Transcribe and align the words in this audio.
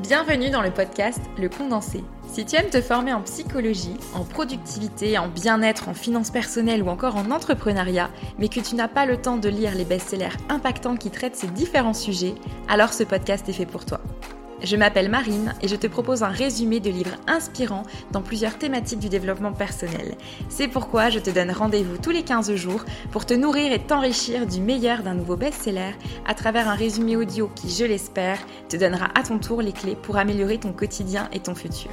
Bienvenue 0.00 0.50
dans 0.50 0.60
le 0.60 0.72
podcast 0.72 1.20
Le 1.38 1.48
Condensé. 1.48 2.02
Si 2.26 2.44
tu 2.44 2.56
aimes 2.56 2.68
te 2.68 2.80
former 2.80 3.12
en 3.12 3.22
psychologie, 3.22 3.96
en 4.12 4.24
productivité, 4.24 5.16
en 5.18 5.28
bien-être, 5.28 5.88
en 5.88 5.94
finances 5.94 6.32
personnelles 6.32 6.82
ou 6.82 6.88
encore 6.88 7.14
en 7.14 7.30
entrepreneuriat, 7.30 8.10
mais 8.40 8.48
que 8.48 8.58
tu 8.58 8.74
n'as 8.74 8.88
pas 8.88 9.06
le 9.06 9.18
temps 9.18 9.36
de 9.36 9.48
lire 9.48 9.76
les 9.76 9.84
best-sellers 9.84 10.36
impactants 10.48 10.96
qui 10.96 11.10
traitent 11.10 11.36
ces 11.36 11.46
différents 11.46 11.94
sujets, 11.94 12.34
alors 12.66 12.92
ce 12.92 13.04
podcast 13.04 13.48
est 13.48 13.52
fait 13.52 13.66
pour 13.66 13.84
toi. 13.84 14.00
Je 14.64 14.76
m'appelle 14.76 15.10
Marine 15.10 15.52
et 15.60 15.68
je 15.68 15.76
te 15.76 15.86
propose 15.86 16.22
un 16.22 16.28
résumé 16.28 16.80
de 16.80 16.88
livres 16.88 17.16
inspirants 17.26 17.82
dans 18.12 18.22
plusieurs 18.22 18.56
thématiques 18.56 18.98
du 18.98 19.10
développement 19.10 19.52
personnel. 19.52 20.16
C'est 20.48 20.68
pourquoi 20.68 21.10
je 21.10 21.18
te 21.18 21.28
donne 21.28 21.50
rendez-vous 21.50 21.98
tous 21.98 22.10
les 22.10 22.22
15 22.22 22.54
jours 22.54 22.82
pour 23.12 23.26
te 23.26 23.34
nourrir 23.34 23.72
et 23.72 23.78
t'enrichir 23.78 24.46
du 24.46 24.62
meilleur 24.62 25.02
d'un 25.02 25.12
nouveau 25.12 25.36
best-seller 25.36 25.92
à 26.26 26.32
travers 26.32 26.66
un 26.66 26.74
résumé 26.74 27.14
audio 27.14 27.50
qui, 27.54 27.68
je 27.68 27.84
l'espère, 27.84 28.38
te 28.70 28.78
donnera 28.78 29.10
à 29.14 29.22
ton 29.22 29.38
tour 29.38 29.60
les 29.60 29.72
clés 29.72 29.96
pour 29.96 30.16
améliorer 30.16 30.56
ton 30.56 30.72
quotidien 30.72 31.28
et 31.34 31.40
ton 31.40 31.54
futur. 31.54 31.92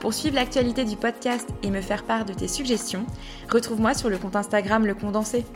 Pour 0.00 0.12
suivre 0.12 0.34
l'actualité 0.34 0.84
du 0.84 0.96
podcast 0.96 1.48
et 1.62 1.70
me 1.70 1.80
faire 1.80 2.04
part 2.04 2.26
de 2.26 2.34
tes 2.34 2.48
suggestions, 2.48 3.06
retrouve-moi 3.50 3.94
sur 3.94 4.10
le 4.10 4.18
compte 4.18 4.36
Instagram 4.36 4.84
Le 4.84 4.94
Condensé. 4.94 5.46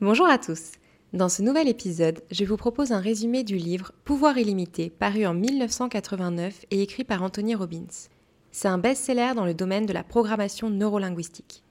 Bonjour 0.00 0.26
à 0.26 0.38
tous. 0.38 0.72
Dans 1.12 1.28
ce 1.28 1.40
nouvel 1.40 1.68
épisode, 1.68 2.20
je 2.32 2.44
vous 2.44 2.56
propose 2.56 2.90
un 2.90 2.98
résumé 2.98 3.44
du 3.44 3.54
livre 3.54 3.92
Pouvoir 4.04 4.36
illimité, 4.36 4.90
paru 4.90 5.24
en 5.24 5.34
1989 5.34 6.66
et 6.72 6.82
écrit 6.82 7.04
par 7.04 7.22
Anthony 7.22 7.54
Robbins. 7.54 8.08
C'est 8.50 8.66
un 8.66 8.76
best-seller 8.76 9.34
dans 9.36 9.44
le 9.44 9.54
domaine 9.54 9.86
de 9.86 9.92
la 9.92 10.02
programmation 10.02 10.68
neurolinguistique. 10.68 11.62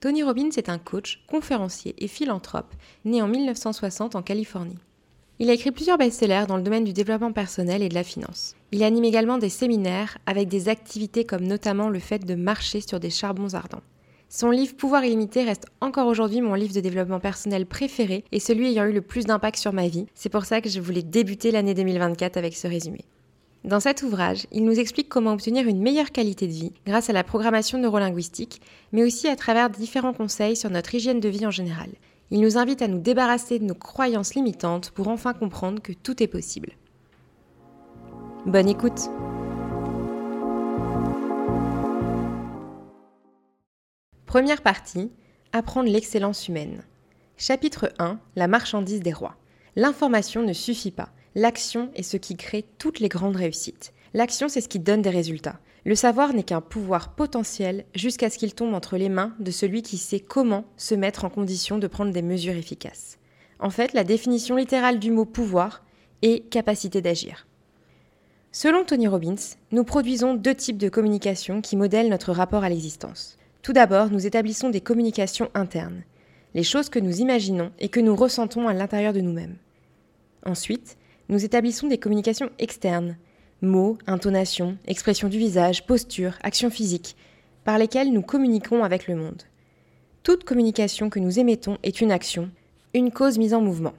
Tony 0.00 0.22
Robbins 0.22 0.48
est 0.56 0.70
un 0.70 0.78
coach, 0.78 1.22
conférencier 1.28 1.94
et 1.98 2.08
philanthrope, 2.08 2.74
né 3.04 3.20
en 3.20 3.28
1960 3.28 4.16
en 4.16 4.22
Californie. 4.22 4.78
Il 5.38 5.50
a 5.50 5.52
écrit 5.52 5.70
plusieurs 5.70 5.98
best-sellers 5.98 6.46
dans 6.48 6.56
le 6.56 6.62
domaine 6.62 6.84
du 6.84 6.94
développement 6.94 7.32
personnel 7.32 7.82
et 7.82 7.90
de 7.90 7.94
la 7.94 8.04
finance. 8.04 8.56
Il 8.72 8.82
anime 8.82 9.04
également 9.04 9.36
des 9.36 9.50
séminaires 9.50 10.16
avec 10.24 10.48
des 10.48 10.70
activités 10.70 11.26
comme 11.26 11.46
notamment 11.46 11.90
le 11.90 11.98
fait 11.98 12.24
de 12.24 12.34
marcher 12.34 12.80
sur 12.80 13.00
des 13.00 13.10
charbons 13.10 13.52
ardents. 13.52 13.82
Son 14.32 14.50
livre 14.50 14.76
Pouvoir 14.76 15.04
illimité 15.04 15.42
reste 15.42 15.66
encore 15.80 16.06
aujourd'hui 16.06 16.40
mon 16.40 16.54
livre 16.54 16.72
de 16.72 16.78
développement 16.78 17.18
personnel 17.18 17.66
préféré 17.66 18.24
et 18.30 18.38
celui 18.38 18.68
ayant 18.68 18.84
eu 18.84 18.92
le 18.92 19.02
plus 19.02 19.24
d'impact 19.26 19.58
sur 19.58 19.72
ma 19.72 19.88
vie. 19.88 20.06
C'est 20.14 20.28
pour 20.28 20.44
ça 20.44 20.60
que 20.60 20.68
je 20.68 20.80
voulais 20.80 21.02
débuter 21.02 21.50
l'année 21.50 21.74
2024 21.74 22.36
avec 22.36 22.54
ce 22.54 22.68
résumé. 22.68 23.00
Dans 23.64 23.80
cet 23.80 24.04
ouvrage, 24.04 24.46
il 24.52 24.64
nous 24.64 24.78
explique 24.78 25.08
comment 25.08 25.32
obtenir 25.32 25.66
une 25.66 25.82
meilleure 25.82 26.12
qualité 26.12 26.46
de 26.46 26.52
vie 26.52 26.72
grâce 26.86 27.10
à 27.10 27.12
la 27.12 27.24
programmation 27.24 27.78
neurolinguistique, 27.78 28.62
mais 28.92 29.02
aussi 29.02 29.26
à 29.26 29.34
travers 29.34 29.68
différents 29.68 30.14
conseils 30.14 30.54
sur 30.54 30.70
notre 30.70 30.94
hygiène 30.94 31.18
de 31.18 31.28
vie 31.28 31.44
en 31.44 31.50
général. 31.50 31.88
Il 32.30 32.40
nous 32.40 32.56
invite 32.56 32.82
à 32.82 32.88
nous 32.88 33.00
débarrasser 33.00 33.58
de 33.58 33.64
nos 33.64 33.74
croyances 33.74 34.36
limitantes 34.36 34.92
pour 34.92 35.08
enfin 35.08 35.32
comprendre 35.32 35.82
que 35.82 35.92
tout 35.92 36.22
est 36.22 36.28
possible. 36.28 36.70
Bonne 38.46 38.68
écoute 38.68 39.10
Première 44.30 44.62
partie, 44.62 45.10
apprendre 45.52 45.90
l'excellence 45.90 46.46
humaine. 46.46 46.84
Chapitre 47.36 47.92
1, 47.98 48.20
la 48.36 48.46
marchandise 48.46 49.00
des 49.00 49.12
rois. 49.12 49.34
L'information 49.74 50.44
ne 50.44 50.52
suffit 50.52 50.92
pas. 50.92 51.08
L'action 51.34 51.90
est 51.96 52.04
ce 52.04 52.16
qui 52.16 52.36
crée 52.36 52.64
toutes 52.78 53.00
les 53.00 53.08
grandes 53.08 53.34
réussites. 53.34 53.92
L'action, 54.14 54.48
c'est 54.48 54.60
ce 54.60 54.68
qui 54.68 54.78
donne 54.78 55.02
des 55.02 55.10
résultats. 55.10 55.58
Le 55.84 55.96
savoir 55.96 56.32
n'est 56.32 56.44
qu'un 56.44 56.60
pouvoir 56.60 57.16
potentiel 57.16 57.84
jusqu'à 57.96 58.30
ce 58.30 58.38
qu'il 58.38 58.54
tombe 58.54 58.72
entre 58.72 58.96
les 58.96 59.08
mains 59.08 59.34
de 59.40 59.50
celui 59.50 59.82
qui 59.82 59.98
sait 59.98 60.20
comment 60.20 60.64
se 60.76 60.94
mettre 60.94 61.24
en 61.24 61.28
condition 61.28 61.78
de 61.78 61.88
prendre 61.88 62.12
des 62.12 62.22
mesures 62.22 62.54
efficaces. 62.54 63.18
En 63.58 63.70
fait, 63.70 63.94
la 63.94 64.04
définition 64.04 64.54
littérale 64.54 65.00
du 65.00 65.10
mot 65.10 65.24
pouvoir 65.24 65.82
est 66.22 66.48
capacité 66.50 67.00
d'agir. 67.02 67.48
Selon 68.52 68.84
Tony 68.84 69.08
Robbins, 69.08 69.56
nous 69.72 69.82
produisons 69.82 70.34
deux 70.34 70.54
types 70.54 70.78
de 70.78 70.88
communication 70.88 71.60
qui 71.60 71.76
modèlent 71.76 72.10
notre 72.10 72.30
rapport 72.30 72.62
à 72.62 72.68
l'existence. 72.68 73.36
Tout 73.62 73.74
d'abord, 73.74 74.10
nous 74.10 74.26
établissons 74.26 74.70
des 74.70 74.80
communications 74.80 75.50
internes, 75.52 76.02
les 76.54 76.62
choses 76.62 76.88
que 76.88 76.98
nous 76.98 77.20
imaginons 77.20 77.72
et 77.78 77.88
que 77.88 78.00
nous 78.00 78.16
ressentons 78.16 78.68
à 78.68 78.72
l'intérieur 78.72 79.12
de 79.12 79.20
nous-mêmes. 79.20 79.56
Ensuite, 80.46 80.96
nous 81.28 81.44
établissons 81.44 81.86
des 81.86 81.98
communications 81.98 82.50
externes, 82.58 83.16
mots, 83.60 83.98
intonations, 84.06 84.78
expressions 84.86 85.28
du 85.28 85.38
visage, 85.38 85.86
postures, 85.86 86.38
actions 86.42 86.70
physiques, 86.70 87.16
par 87.64 87.76
lesquelles 87.76 88.12
nous 88.12 88.22
communiquons 88.22 88.82
avec 88.82 89.06
le 89.06 89.14
monde. 89.14 89.42
Toute 90.22 90.44
communication 90.44 91.10
que 91.10 91.18
nous 91.18 91.38
émettons 91.38 91.76
est 91.82 92.00
une 92.00 92.12
action, 92.12 92.50
une 92.94 93.10
cause 93.10 93.36
mise 93.36 93.52
en 93.52 93.60
mouvement, 93.60 93.94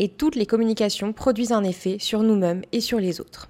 et 0.00 0.08
toutes 0.08 0.34
les 0.34 0.46
communications 0.46 1.12
produisent 1.12 1.52
un 1.52 1.62
effet 1.62 1.98
sur 2.00 2.22
nous-mêmes 2.22 2.62
et 2.72 2.80
sur 2.80 2.98
les 2.98 3.20
autres. 3.20 3.48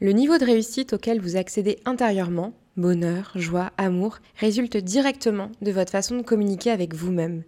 Le 0.00 0.10
niveau 0.12 0.36
de 0.36 0.44
réussite 0.44 0.94
auquel 0.94 1.20
vous 1.20 1.36
accédez 1.36 1.78
intérieurement 1.84 2.52
bonheur, 2.76 3.32
joie, 3.34 3.72
amour, 3.78 4.18
résulte 4.36 4.76
directement 4.76 5.50
de 5.62 5.70
votre 5.70 5.92
façon 5.92 6.16
de 6.16 6.22
communiquer 6.22 6.70
avec 6.70 6.94
vous-même. 6.94 7.42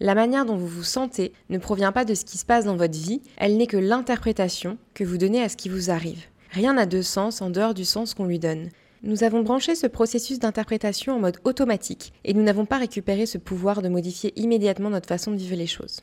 La 0.00 0.14
manière 0.14 0.44
dont 0.44 0.56
vous 0.56 0.66
vous 0.66 0.82
sentez 0.84 1.32
ne 1.48 1.58
provient 1.58 1.92
pas 1.92 2.04
de 2.04 2.14
ce 2.14 2.24
qui 2.24 2.36
se 2.36 2.44
passe 2.44 2.66
dans 2.66 2.76
votre 2.76 2.98
vie, 2.98 3.22
elle 3.38 3.56
n'est 3.56 3.66
que 3.66 3.76
l'interprétation 3.76 4.76
que 4.92 5.04
vous 5.04 5.16
donnez 5.16 5.42
à 5.42 5.48
ce 5.48 5.56
qui 5.56 5.68
vous 5.68 5.90
arrive. 5.90 6.24
Rien 6.50 6.74
n'a 6.74 6.86
de 6.86 7.00
sens 7.02 7.40
en 7.40 7.50
dehors 7.50 7.74
du 7.74 7.84
sens 7.84 8.12
qu'on 8.14 8.26
lui 8.26 8.38
donne. 8.38 8.68
Nous 9.02 9.24
avons 9.24 9.42
branché 9.42 9.74
ce 9.74 9.86
processus 9.86 10.38
d'interprétation 10.38 11.14
en 11.14 11.20
mode 11.20 11.38
automatique 11.44 12.12
et 12.24 12.34
nous 12.34 12.42
n'avons 12.42 12.66
pas 12.66 12.78
récupéré 12.78 13.24
ce 13.24 13.38
pouvoir 13.38 13.82
de 13.82 13.88
modifier 13.88 14.32
immédiatement 14.40 14.90
notre 14.90 15.08
façon 15.08 15.30
de 15.30 15.36
vivre 15.36 15.56
les 15.56 15.66
choses. 15.66 16.00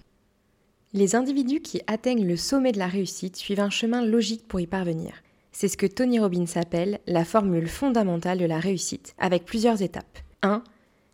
Les 0.94 1.16
individus 1.16 1.62
qui 1.62 1.82
atteignent 1.88 2.28
le 2.28 2.38
sommet 2.38 2.72
de 2.72 2.80
la 2.80 2.88
réussite 2.88 3.36
suivent 3.36 3.60
un 3.60 3.72
chemin 3.72 4.06
logique 4.06 4.48
pour 4.48 4.60
y 4.60 4.68
parvenir. 4.68 5.14
C'est 5.56 5.68
ce 5.68 5.78
que 5.78 5.86
Tony 5.86 6.20
Robbins 6.20 6.46
appelle 6.56 7.00
la 7.06 7.24
formule 7.24 7.70
fondamentale 7.70 8.40
de 8.40 8.46
la 8.46 8.60
réussite, 8.60 9.14
avec 9.20 9.46
plusieurs 9.46 9.84
étapes. 9.84 10.18
1. 10.42 10.64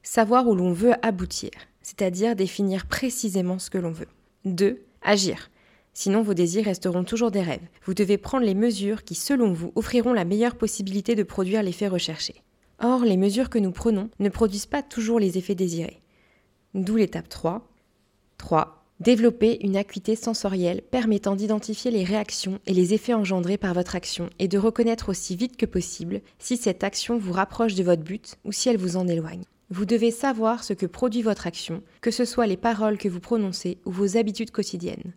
Savoir 0.01 0.47
où 0.47 0.55
l'on 0.55 0.71
veut 0.71 0.93
aboutir, 1.05 1.51
c'est-à-dire 1.81 2.37
définir 2.37 2.87
précisément 2.87 3.59
ce 3.59 3.69
que 3.69 3.77
l'on 3.77 3.91
veut. 3.91 4.07
2. 4.45 4.81
Agir. 5.01 5.51
Sinon, 5.93 6.21
vos 6.21 6.33
désirs 6.33 6.65
resteront 6.65 7.03
toujours 7.03 7.31
des 7.31 7.41
rêves. 7.41 7.67
Vous 7.83 7.93
devez 7.93 8.17
prendre 8.17 8.45
les 8.45 8.55
mesures 8.55 9.03
qui, 9.03 9.13
selon 9.13 9.51
vous, 9.51 9.73
offriront 9.75 10.13
la 10.13 10.23
meilleure 10.23 10.55
possibilité 10.55 11.15
de 11.15 11.23
produire 11.23 11.61
l'effet 11.61 11.89
recherché. 11.89 12.41
Or, 12.79 13.03
les 13.03 13.17
mesures 13.17 13.49
que 13.49 13.59
nous 13.59 13.71
prenons 13.71 14.09
ne 14.19 14.29
produisent 14.29 14.65
pas 14.65 14.81
toujours 14.81 15.19
les 15.19 15.37
effets 15.37 15.55
désirés. 15.55 16.01
D'où 16.73 16.95
l'étape 16.95 17.27
3. 17.27 17.67
3. 18.37 18.78
Développer 18.99 19.65
une 19.65 19.77
acuité 19.77 20.17
sensorielle 20.17 20.81
permettant 20.81 21.37
d'identifier 21.37 21.89
les 21.89 22.03
réactions 22.03 22.59
et 22.65 22.73
les 22.73 22.93
effets 22.93 23.13
engendrés 23.13 23.57
par 23.57 23.73
votre 23.73 23.95
action 23.95 24.29
et 24.39 24.49
de 24.49 24.57
reconnaître 24.57 25.07
aussi 25.07 25.37
vite 25.37 25.55
que 25.55 25.65
possible 25.65 26.21
si 26.37 26.57
cette 26.57 26.83
action 26.83 27.17
vous 27.17 27.31
rapproche 27.31 27.75
de 27.75 27.83
votre 27.83 28.03
but 28.03 28.35
ou 28.43 28.51
si 28.51 28.67
elle 28.67 28.77
vous 28.77 28.97
en 28.97 29.07
éloigne. 29.07 29.45
Vous 29.69 29.85
devez 29.85 30.11
savoir 30.11 30.65
ce 30.65 30.73
que 30.73 30.85
produit 30.85 31.21
votre 31.21 31.47
action, 31.47 31.81
que 32.01 32.11
ce 32.11 32.25
soit 32.25 32.47
les 32.47 32.57
paroles 32.57 32.97
que 32.97 33.07
vous 33.07 33.21
prononcez 33.21 33.77
ou 33.85 33.91
vos 33.91 34.17
habitudes 34.17 34.51
quotidiennes. 34.51 35.13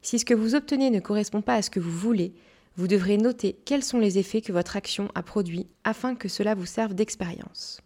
Si 0.00 0.20
ce 0.20 0.24
que 0.24 0.34
vous 0.34 0.54
obtenez 0.54 0.90
ne 0.90 1.00
correspond 1.00 1.42
pas 1.42 1.54
à 1.54 1.62
ce 1.62 1.70
que 1.70 1.80
vous 1.80 1.90
voulez, 1.90 2.32
vous 2.76 2.86
devrez 2.86 3.16
noter 3.16 3.58
quels 3.64 3.82
sont 3.82 3.98
les 3.98 4.18
effets 4.18 4.42
que 4.42 4.52
votre 4.52 4.76
action 4.76 5.08
a 5.16 5.24
produits 5.24 5.66
afin 5.82 6.14
que 6.14 6.28
cela 6.28 6.54
vous 6.54 6.66
serve 6.66 6.94
d'expérience. 6.94 7.80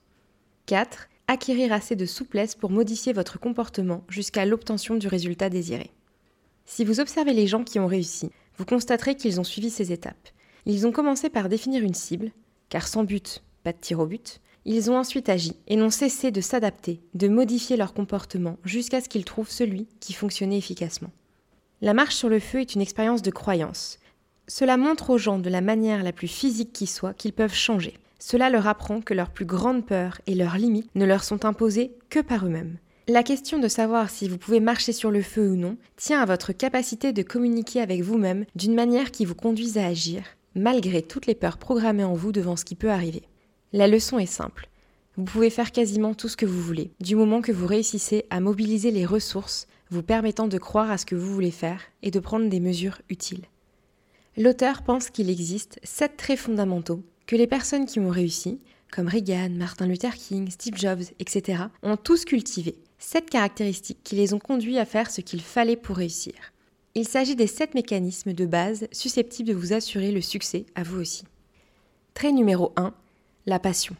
4 0.67 1.09
acquérir 1.29 1.73
assez 1.73 1.97
de 1.97 2.07
souplesse 2.07 2.55
pour 2.55 2.71
modifier 2.71 3.13
votre 3.13 3.39
comportement 3.39 4.05
jusqu'à 4.09 4.45
l'obtention 4.45 4.97
du 4.97 5.09
résultat 5.09 5.49
désiré. 5.49 5.91
Si 6.65 6.85
vous 6.85 7.01
observez 7.01 7.33
les 7.33 7.47
gens 7.47 7.65
qui 7.65 7.79
ont 7.79 7.87
réussi, 7.87 8.31
vous 8.57 8.65
constaterez 8.65 9.15
qu'ils 9.15 9.41
ont 9.41 9.45
suivi 9.45 9.71
ces 9.71 9.93
étapes. 9.93 10.29
Ils 10.67 10.87
ont 10.87 10.93
commencé 10.93 11.29
par 11.31 11.49
définir 11.49 11.83
une 11.83 11.95
cible, 11.95 12.31
car 12.69 12.87
sans 12.87 13.05
but, 13.05 13.43
pas 13.63 13.73
de 13.73 13.79
tir 13.79 13.99
au 13.99 14.07
but. 14.07 14.41
Ils 14.65 14.91
ont 14.91 14.97
ensuite 14.97 15.29
agi 15.29 15.57
et 15.67 15.75
n'ont 15.75 15.91
cessé 15.91 16.31
de 16.31 16.41
s'adapter, 16.41 17.01
de 17.15 17.27
modifier 17.27 17.77
leur 17.77 17.95
comportement 17.95 18.59
jusqu'à 18.65 19.01
ce 19.01 19.09
qu'ils 19.09 19.25
trouvent 19.25 19.51
celui 19.51 19.89
qui 19.99 20.13
fonctionnait 20.13 20.59
efficacement. 20.59 21.11
La 21.81 21.95
marche 21.95 22.15
sur 22.15 22.29
le 22.29 22.39
feu 22.39 22.61
est 22.61 22.75
une 22.77 22.81
expérience 22.81 23.23
de 23.23 23.33
croyance. 23.33 23.99
Cela 24.47 24.77
montre 24.77 25.11
aux 25.11 25.19
gens 25.19 25.39
de 25.39 25.51
la 25.51 25.61
manière 25.61 26.05
la 26.05 26.13
plus 26.13 26.29
physique 26.29 26.73
qui 26.73 26.87
soit 26.87 27.15
qu'ils 27.15 27.33
peuvent 27.33 27.55
changer. 27.55 27.95
Cela 28.25 28.51
leur 28.51 28.69
apprend 28.69 29.01
que 29.01 29.15
leurs 29.15 29.31
plus 29.31 29.45
grandes 29.45 29.85
peurs 29.85 30.21
et 30.29 30.37
leurs 30.37 30.57
limites 30.57 30.89
ne 30.95 31.05
leur 31.05 31.25
sont 31.25 31.45
imposées 31.45 31.91
que 32.09 32.21
par 32.21 32.47
eux-mêmes. 32.47 32.79
La 33.09 33.25
question 33.25 33.59
de 33.59 33.67
savoir 33.67 34.11
si 34.11 34.29
vous 34.29 34.39
pouvez 34.39 34.61
marcher 34.61 34.93
sur 34.93 35.11
le 35.11 35.23
feu 35.23 35.51
ou 35.51 35.57
non 35.57 35.77
tient 35.97 36.23
à 36.23 36.25
votre 36.25 36.53
capacité 36.53 37.13
de 37.13 37.25
communiquer 37.25 37.81
avec 37.81 38.01
vous-même 38.01 38.45
d'une 38.55 38.77
manière 38.77 39.11
qui 39.11 39.25
vous 39.25 39.35
conduise 39.35 39.77
à 39.77 39.87
agir, 39.87 40.23
malgré 40.55 41.03
toutes 41.03 41.27
les 41.27 41.35
peurs 41.35 41.59
programmées 41.59 42.05
en 42.05 42.15
vous 42.15 42.31
devant 42.31 42.55
ce 42.55 42.65
qui 42.65 42.77
peut 42.77 42.93
arriver. 42.93 43.23
La 43.73 43.89
leçon 43.89 44.21
est 44.21 44.27
simple. 44.27 44.69
Vous 45.17 45.25
pouvez 45.25 45.51
faire 45.51 45.73
quasiment 45.73 46.15
tout 46.15 46.29
ce 46.29 46.37
que 46.37 46.47
vous 46.47 46.63
voulez, 46.63 46.93
du 47.01 47.17
moment 47.17 47.41
que 47.41 47.51
vous 47.51 47.67
réussissez 47.67 48.27
à 48.31 48.39
mobiliser 48.39 48.93
les 48.93 49.05
ressources 49.05 49.67
vous 49.91 50.05
permettant 50.05 50.47
de 50.47 50.59
croire 50.59 50.93
à 50.93 50.97
ce 50.97 51.07
que 51.07 51.17
vous 51.17 51.35
voulez 51.35 51.51
faire 51.51 51.81
et 52.03 52.13
de 52.13 52.21
prendre 52.21 52.49
des 52.49 52.61
mesures 52.61 53.03
utiles. 53.09 53.47
L'auteur 54.37 54.83
pense 54.83 55.11
qu'il 55.11 55.29
existe 55.29 55.81
sept 55.83 56.17
traits 56.17 56.39
fondamentaux 56.39 57.03
que 57.27 57.37
les 57.37 57.47
personnes 57.47 57.87
qui 57.87 58.01
ont 58.01 58.11
réussi, 58.11 58.59
comme 58.91 59.09
Reagan, 59.09 59.51
Martin 59.51 59.87
Luther 59.87 60.15
King, 60.15 60.51
Steve 60.51 60.77
Jobs, 60.77 61.03
etc., 61.19 61.65
ont 61.83 61.97
tous 61.97 62.25
cultivé. 62.25 62.77
sept 62.99 63.31
caractéristiques 63.31 64.03
qui 64.05 64.15
les 64.15 64.35
ont 64.35 64.39
conduits 64.39 64.79
à 64.79 64.85
faire 64.85 65.11
ce 65.11 65.21
qu'il 65.21 65.41
fallait 65.41 65.77
pour 65.77 65.97
réussir. 65.97 66.35
Il 66.95 67.09
s'agit 67.09 67.37
des 67.37 67.47
sept 67.47 67.75
mécanismes 67.75 68.35
de 68.35 68.45
base 68.45 68.87
susceptibles 68.93 69.49
de 69.49 69.55
vous 69.55 69.73
assurer 69.73 70.13
le 70.13 70.21
succès 70.21 70.67
à 70.75 70.83
vous 70.83 71.01
aussi. 71.01 71.25
Trait 72.15 72.33
numéro 72.33 72.73
1, 72.77 72.93
la 73.47 73.59
passion. 73.59 73.97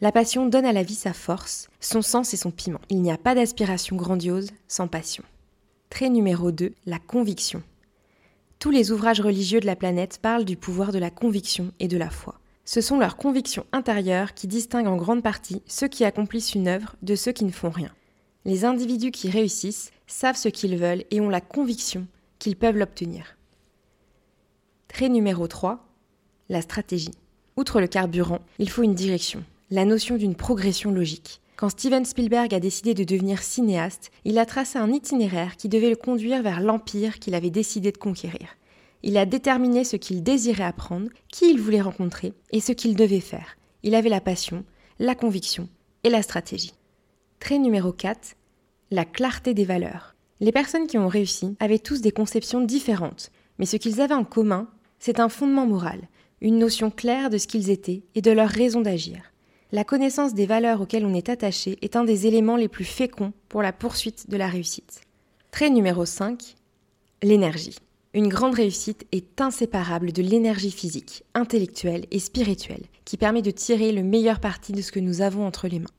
La 0.00 0.12
passion 0.12 0.46
donne 0.46 0.64
à 0.64 0.72
la 0.72 0.84
vie 0.84 0.94
sa 0.94 1.12
force, 1.12 1.68
son 1.80 2.02
sens 2.02 2.32
et 2.32 2.36
son 2.36 2.52
piment. 2.52 2.80
Il 2.88 3.02
n'y 3.02 3.10
a 3.10 3.18
pas 3.18 3.34
d'aspiration 3.34 3.96
grandiose 3.96 4.50
sans 4.68 4.86
passion. 4.86 5.24
Trait 5.90 6.08
numéro 6.08 6.52
2, 6.52 6.72
la 6.86 6.98
conviction. 6.98 7.62
Tous 8.64 8.70
les 8.70 8.92
ouvrages 8.92 9.20
religieux 9.20 9.60
de 9.60 9.66
la 9.66 9.76
planète 9.76 10.20
parlent 10.22 10.46
du 10.46 10.56
pouvoir 10.56 10.90
de 10.90 10.98
la 10.98 11.10
conviction 11.10 11.70
et 11.80 11.86
de 11.86 11.98
la 11.98 12.08
foi. 12.08 12.40
Ce 12.64 12.80
sont 12.80 12.98
leurs 12.98 13.18
convictions 13.18 13.66
intérieures 13.72 14.32
qui 14.32 14.46
distinguent 14.46 14.86
en 14.86 14.96
grande 14.96 15.22
partie 15.22 15.60
ceux 15.66 15.86
qui 15.86 16.02
accomplissent 16.02 16.54
une 16.54 16.68
œuvre 16.68 16.96
de 17.02 17.14
ceux 17.14 17.32
qui 17.32 17.44
ne 17.44 17.50
font 17.50 17.68
rien. 17.68 17.90
Les 18.46 18.64
individus 18.64 19.10
qui 19.10 19.28
réussissent 19.28 19.92
savent 20.06 20.38
ce 20.38 20.48
qu'ils 20.48 20.78
veulent 20.78 21.04
et 21.10 21.20
ont 21.20 21.28
la 21.28 21.42
conviction 21.42 22.06
qu'ils 22.38 22.56
peuvent 22.56 22.78
l'obtenir. 22.78 23.36
Trait 24.88 25.10
numéro 25.10 25.46
3, 25.46 25.86
la 26.48 26.62
stratégie. 26.62 27.12
Outre 27.58 27.82
le 27.82 27.86
carburant, 27.86 28.40
il 28.58 28.70
faut 28.70 28.82
une 28.82 28.94
direction, 28.94 29.44
la 29.70 29.84
notion 29.84 30.16
d'une 30.16 30.36
progression 30.36 30.90
logique. 30.90 31.42
Quand 31.56 31.68
Steven 31.68 32.04
Spielberg 32.04 32.52
a 32.52 32.58
décidé 32.58 32.94
de 32.94 33.04
devenir 33.04 33.40
cinéaste, 33.40 34.10
il 34.24 34.38
a 34.38 34.46
tracé 34.46 34.76
un 34.76 34.92
itinéraire 34.92 35.56
qui 35.56 35.68
devait 35.68 35.90
le 35.90 35.96
conduire 35.96 36.42
vers 36.42 36.60
l'empire 36.60 37.20
qu'il 37.20 37.34
avait 37.34 37.50
décidé 37.50 37.92
de 37.92 37.98
conquérir. 37.98 38.56
Il 39.04 39.16
a 39.16 39.24
déterminé 39.24 39.84
ce 39.84 39.96
qu'il 39.96 40.24
désirait 40.24 40.64
apprendre, 40.64 41.10
qui 41.28 41.50
il 41.50 41.60
voulait 41.60 41.80
rencontrer 41.80 42.32
et 42.50 42.60
ce 42.60 42.72
qu'il 42.72 42.96
devait 42.96 43.20
faire. 43.20 43.56
Il 43.84 43.94
avait 43.94 44.08
la 44.08 44.20
passion, 44.20 44.64
la 44.98 45.14
conviction 45.14 45.68
et 46.02 46.10
la 46.10 46.22
stratégie. 46.22 46.72
Trait 47.38 47.58
numéro 47.58 47.92
4, 47.92 48.34
la 48.90 49.04
clarté 49.04 49.54
des 49.54 49.64
valeurs. 49.64 50.16
Les 50.40 50.52
personnes 50.52 50.88
qui 50.88 50.98
ont 50.98 51.08
réussi 51.08 51.54
avaient 51.60 51.78
tous 51.78 52.00
des 52.00 52.10
conceptions 52.10 52.62
différentes, 52.62 53.30
mais 53.58 53.66
ce 53.66 53.76
qu'ils 53.76 54.00
avaient 54.00 54.14
en 54.14 54.24
commun, 54.24 54.68
c'est 54.98 55.20
un 55.20 55.28
fondement 55.28 55.66
moral, 55.66 56.08
une 56.40 56.58
notion 56.58 56.90
claire 56.90 57.30
de 57.30 57.38
ce 57.38 57.46
qu'ils 57.46 57.70
étaient 57.70 58.02
et 58.16 58.22
de 58.22 58.32
leur 58.32 58.48
raison 58.48 58.80
d'agir. 58.80 59.33
La 59.74 59.82
connaissance 59.82 60.34
des 60.34 60.46
valeurs 60.46 60.80
auxquelles 60.80 61.04
on 61.04 61.14
est 61.14 61.28
attaché 61.28 61.78
est 61.82 61.96
un 61.96 62.04
des 62.04 62.28
éléments 62.28 62.54
les 62.54 62.68
plus 62.68 62.84
féconds 62.84 63.32
pour 63.48 63.60
la 63.60 63.72
poursuite 63.72 64.30
de 64.30 64.36
la 64.36 64.46
réussite. 64.46 65.00
Trait 65.50 65.68
numéro 65.68 66.06
5, 66.06 66.54
l'énergie. 67.24 67.74
Une 68.12 68.28
grande 68.28 68.54
réussite 68.54 69.04
est 69.10 69.40
inséparable 69.40 70.12
de 70.12 70.22
l'énergie 70.22 70.70
physique, 70.70 71.24
intellectuelle 71.34 72.06
et 72.12 72.20
spirituelle 72.20 72.84
qui 73.04 73.16
permet 73.16 73.42
de 73.42 73.50
tirer 73.50 73.90
le 73.90 74.04
meilleur 74.04 74.38
parti 74.38 74.70
de 74.70 74.80
ce 74.80 74.92
que 74.92 75.00
nous 75.00 75.22
avons 75.22 75.44
entre 75.44 75.66
les 75.66 75.80
mains. 75.80 75.90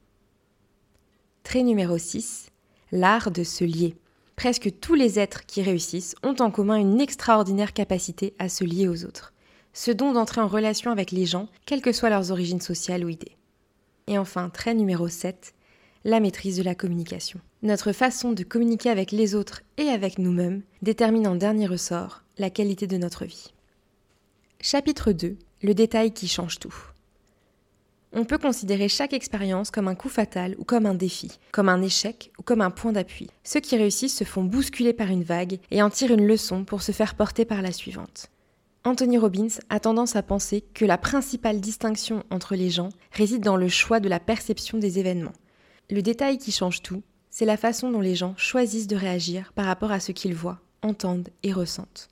Trait 1.44 1.64
numéro 1.64 1.98
6, 1.98 2.52
l'art 2.94 3.30
de 3.30 3.44
se 3.44 3.66
lier. 3.66 3.98
Presque 4.38 4.72
tous 4.80 4.96
les 4.96 5.20
êtres 5.20 5.46
qui 5.46 5.62
réussissent 5.62 6.16
ont 6.24 6.36
en 6.40 6.50
commun 6.50 6.78
une 6.78 7.02
extraordinaire 7.02 7.74
capacité 7.74 8.36
à 8.40 8.48
se 8.48 8.64
lier 8.64 8.88
aux 8.88 9.04
autres, 9.04 9.34
ce 9.74 9.92
don 9.92 10.14
d'entrer 10.14 10.40
en 10.40 10.48
relation 10.48 10.92
avec 10.92 11.12
les 11.12 11.26
gens, 11.26 11.50
quelles 11.66 11.82
que 11.82 11.92
soient 11.92 12.10
leurs 12.10 12.32
origines 12.32 12.62
sociales 12.62 13.04
ou 13.04 13.10
idées. 13.10 13.35
Et 14.08 14.20
enfin, 14.20 14.50
trait 14.50 14.76
numéro 14.76 15.08
7, 15.08 15.56
la 16.04 16.20
maîtrise 16.20 16.58
de 16.58 16.64
la 16.64 16.76
communication. 16.76 17.40
Notre 17.64 17.92
façon 17.92 18.34
de 18.34 18.44
communiquer 18.44 18.92
avec 18.92 19.12
les 19.12 19.34
autres 19.34 19.64
et 19.78 19.88
avec 19.88 20.20
nous-mêmes 20.20 20.62
détermine 20.84 21.28
en 21.28 21.34
dernier 21.34 21.66
ressort 21.66 22.22
la 22.38 22.52
qualité 22.52 22.86
de 22.86 22.98
notre 22.98 23.26
vie. 23.26 23.52
Chapitre 24.62 25.12
2. 25.12 25.38
Le 25.64 25.74
détail 25.74 26.12
qui 26.12 26.28
change 26.28 26.60
tout. 26.60 26.76
On 28.14 28.26
peut 28.26 28.38
considérer 28.38 28.90
chaque 28.90 29.14
expérience 29.14 29.72
comme 29.72 29.88
un 29.88 29.96
coup 29.96 30.10
fatal 30.10 30.56
ou 30.60 30.64
comme 30.64 30.86
un 30.86 30.94
défi, 30.94 31.40
comme 31.52 31.68
un 31.68 31.82
échec 31.82 32.32
ou 32.38 32.44
comme 32.44 32.62
un 32.62 32.72
point 32.72 32.92
d'appui. 32.92 33.32
Ceux 33.44 33.60
qui 33.60 33.76
réussissent 33.76 34.18
se 34.18 34.24
font 34.24 34.44
bousculer 34.44 34.94
par 34.94 35.10
une 35.10 35.24
vague 35.24 35.58
et 35.72 35.82
en 35.82 35.90
tirent 35.90 36.14
une 36.14 36.28
leçon 36.28 36.64
pour 36.64 36.84
se 36.84 36.92
faire 36.92 37.16
porter 37.16 37.44
par 37.44 37.64
la 37.64 37.72
suivante. 37.72 38.30
Anthony 38.86 39.18
Robbins 39.18 39.48
a 39.70 39.80
tendance 39.80 40.16
à 40.16 40.22
penser 40.22 40.62
que 40.62 40.86
la 40.86 41.00
principale 41.00 41.60
distinction 41.60 42.24
entre 42.30 42.56
les 42.56 42.70
gens 42.70 42.90
réside 43.12 43.42
dans 43.42 43.58
le 43.58 43.68
choix 43.68 44.00
de 44.00 44.08
la 44.08 44.20
perception 44.20 44.78
des 44.78 45.00
événements. 45.00 45.34
Le 45.90 46.04
détail 46.04 46.38
qui 46.38 46.52
change 46.52 46.84
tout, 46.84 47.02
c'est 47.32 47.46
la 47.46 47.58
façon 47.58 47.90
dont 47.90 48.00
les 48.00 48.14
gens 48.14 48.36
choisissent 48.38 48.86
de 48.86 48.96
réagir 48.96 49.54
par 49.54 49.66
rapport 49.66 49.92
à 49.92 50.00
ce 50.00 50.12
qu'ils 50.12 50.36
voient, 50.36 50.62
entendent 50.84 51.30
et 51.42 51.52
ressentent. 51.52 52.10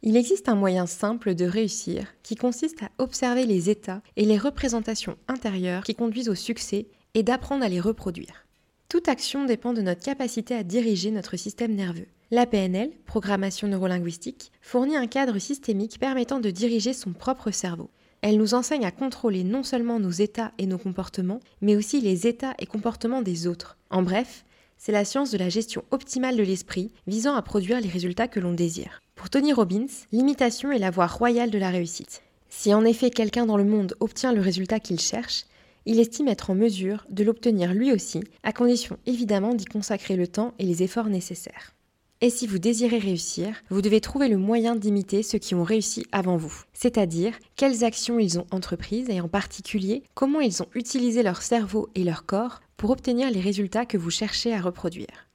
Il 0.00 0.16
existe 0.16 0.48
un 0.48 0.54
moyen 0.54 0.86
simple 0.86 1.34
de 1.34 1.44
réussir 1.44 2.06
qui 2.22 2.34
consiste 2.34 2.82
à 2.82 2.88
observer 2.96 3.44
les 3.44 3.68
états 3.68 4.00
et 4.16 4.24
les 4.24 4.38
représentations 4.38 5.18
intérieures 5.28 5.84
qui 5.84 5.94
conduisent 5.94 6.30
au 6.30 6.34
succès 6.34 6.86
et 7.12 7.22
d'apprendre 7.22 7.62
à 7.62 7.68
les 7.68 7.80
reproduire. 7.80 8.46
Toute 8.88 9.08
action 9.08 9.44
dépend 9.44 9.74
de 9.74 9.82
notre 9.82 10.02
capacité 10.02 10.54
à 10.54 10.62
diriger 10.62 11.10
notre 11.10 11.36
système 11.36 11.74
nerveux. 11.74 12.08
La 12.32 12.46
PNL, 12.46 12.92
programmation 13.06 13.66
neurolinguistique, 13.66 14.52
fournit 14.62 14.96
un 14.96 15.08
cadre 15.08 15.40
systémique 15.40 15.98
permettant 15.98 16.38
de 16.38 16.50
diriger 16.50 16.92
son 16.92 17.12
propre 17.12 17.50
cerveau. 17.50 17.90
Elle 18.22 18.36
nous 18.36 18.54
enseigne 18.54 18.84
à 18.84 18.92
contrôler 18.92 19.42
non 19.42 19.64
seulement 19.64 19.98
nos 19.98 20.12
états 20.12 20.52
et 20.56 20.66
nos 20.66 20.78
comportements, 20.78 21.40
mais 21.60 21.74
aussi 21.74 22.00
les 22.00 22.28
états 22.28 22.54
et 22.60 22.66
comportements 22.66 23.22
des 23.22 23.48
autres. 23.48 23.78
En 23.90 24.02
bref, 24.02 24.44
c'est 24.78 24.92
la 24.92 25.04
science 25.04 25.32
de 25.32 25.38
la 25.38 25.48
gestion 25.48 25.82
optimale 25.90 26.36
de 26.36 26.44
l'esprit 26.44 26.92
visant 27.08 27.34
à 27.34 27.42
produire 27.42 27.80
les 27.80 27.88
résultats 27.88 28.28
que 28.28 28.38
l'on 28.38 28.52
désire. 28.52 29.02
Pour 29.16 29.28
Tony 29.28 29.52
Robbins, 29.52 29.86
l'imitation 30.12 30.70
est 30.70 30.78
la 30.78 30.92
voie 30.92 31.08
royale 31.08 31.50
de 31.50 31.58
la 31.58 31.70
réussite. 31.70 32.22
Si 32.48 32.72
en 32.72 32.84
effet 32.84 33.10
quelqu'un 33.10 33.46
dans 33.46 33.56
le 33.56 33.64
monde 33.64 33.96
obtient 33.98 34.32
le 34.32 34.40
résultat 34.40 34.78
qu'il 34.78 35.00
cherche, 35.00 35.46
il 35.84 35.98
estime 35.98 36.28
être 36.28 36.50
en 36.50 36.54
mesure 36.54 37.06
de 37.10 37.24
l'obtenir 37.24 37.74
lui 37.74 37.90
aussi, 37.90 38.22
à 38.44 38.52
condition 38.52 38.98
évidemment 39.06 39.52
d'y 39.52 39.64
consacrer 39.64 40.14
le 40.14 40.28
temps 40.28 40.54
et 40.60 40.64
les 40.64 40.84
efforts 40.84 41.08
nécessaires. 41.08 41.74
Et 42.22 42.28
si 42.28 42.46
vous 42.46 42.58
désirez 42.58 42.98
réussir, 42.98 43.62
vous 43.70 43.80
devez 43.80 44.02
trouver 44.02 44.28
le 44.28 44.36
moyen 44.36 44.76
d'imiter 44.76 45.22
ceux 45.22 45.38
qui 45.38 45.54
ont 45.54 45.64
réussi 45.64 46.04
avant 46.12 46.36
vous, 46.36 46.64
c'est-à-dire 46.74 47.32
quelles 47.56 47.82
actions 47.82 48.18
ils 48.18 48.38
ont 48.38 48.46
entreprises 48.50 49.08
et 49.08 49.22
en 49.22 49.28
particulier 49.28 50.02
comment 50.12 50.40
ils 50.40 50.62
ont 50.62 50.68
utilisé 50.74 51.22
leur 51.22 51.40
cerveau 51.40 51.88
et 51.94 52.04
leur 52.04 52.26
corps 52.26 52.60
pour 52.76 52.90
obtenir 52.90 53.30
les 53.30 53.40
résultats 53.40 53.86
que 53.86 53.96
vous 53.96 54.10
cherchez 54.10 54.52
à 54.52 54.60
reproduire. 54.60 55.28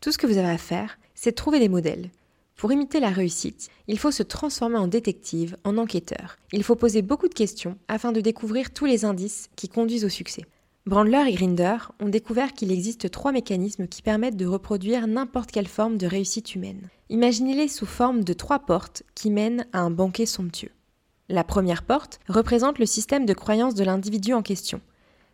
Tout 0.00 0.12
ce 0.12 0.18
que 0.18 0.28
vous 0.28 0.38
avez 0.38 0.50
à 0.50 0.58
faire, 0.58 0.98
c'est 1.16 1.30
de 1.30 1.36
trouver 1.36 1.58
des 1.58 1.68
modèles. 1.68 2.10
Pour 2.54 2.70
imiter 2.70 3.00
la 3.00 3.10
réussite, 3.10 3.68
il 3.88 3.98
faut 3.98 4.12
se 4.12 4.22
transformer 4.22 4.76
en 4.76 4.86
détective, 4.86 5.56
en 5.64 5.78
enquêteur. 5.78 6.36
Il 6.52 6.62
faut 6.62 6.76
poser 6.76 7.02
beaucoup 7.02 7.26
de 7.26 7.34
questions 7.34 7.76
afin 7.88 8.12
de 8.12 8.20
découvrir 8.20 8.72
tous 8.72 8.84
les 8.84 9.04
indices 9.04 9.48
qui 9.56 9.68
conduisent 9.68 10.04
au 10.04 10.08
succès. 10.08 10.42
Brandler 10.86 11.24
et 11.28 11.32
Grinder 11.32 11.78
ont 11.98 12.10
découvert 12.10 12.52
qu'il 12.52 12.70
existe 12.70 13.10
trois 13.10 13.32
mécanismes 13.32 13.86
qui 13.86 14.02
permettent 14.02 14.36
de 14.36 14.44
reproduire 14.44 15.06
n'importe 15.06 15.50
quelle 15.50 15.66
forme 15.66 15.96
de 15.96 16.06
réussite 16.06 16.54
humaine. 16.54 16.90
Imaginez-les 17.08 17.68
sous 17.68 17.86
forme 17.86 18.22
de 18.22 18.34
trois 18.34 18.58
portes 18.58 19.02
qui 19.14 19.30
mènent 19.30 19.66
à 19.72 19.80
un 19.80 19.90
banquet 19.90 20.26
somptueux. 20.26 20.72
La 21.30 21.42
première 21.42 21.84
porte 21.84 22.20
représente 22.28 22.78
le 22.78 22.84
système 22.84 23.24
de 23.24 23.32
croyance 23.32 23.74
de 23.74 23.82
l'individu 23.82 24.34
en 24.34 24.42
question. 24.42 24.82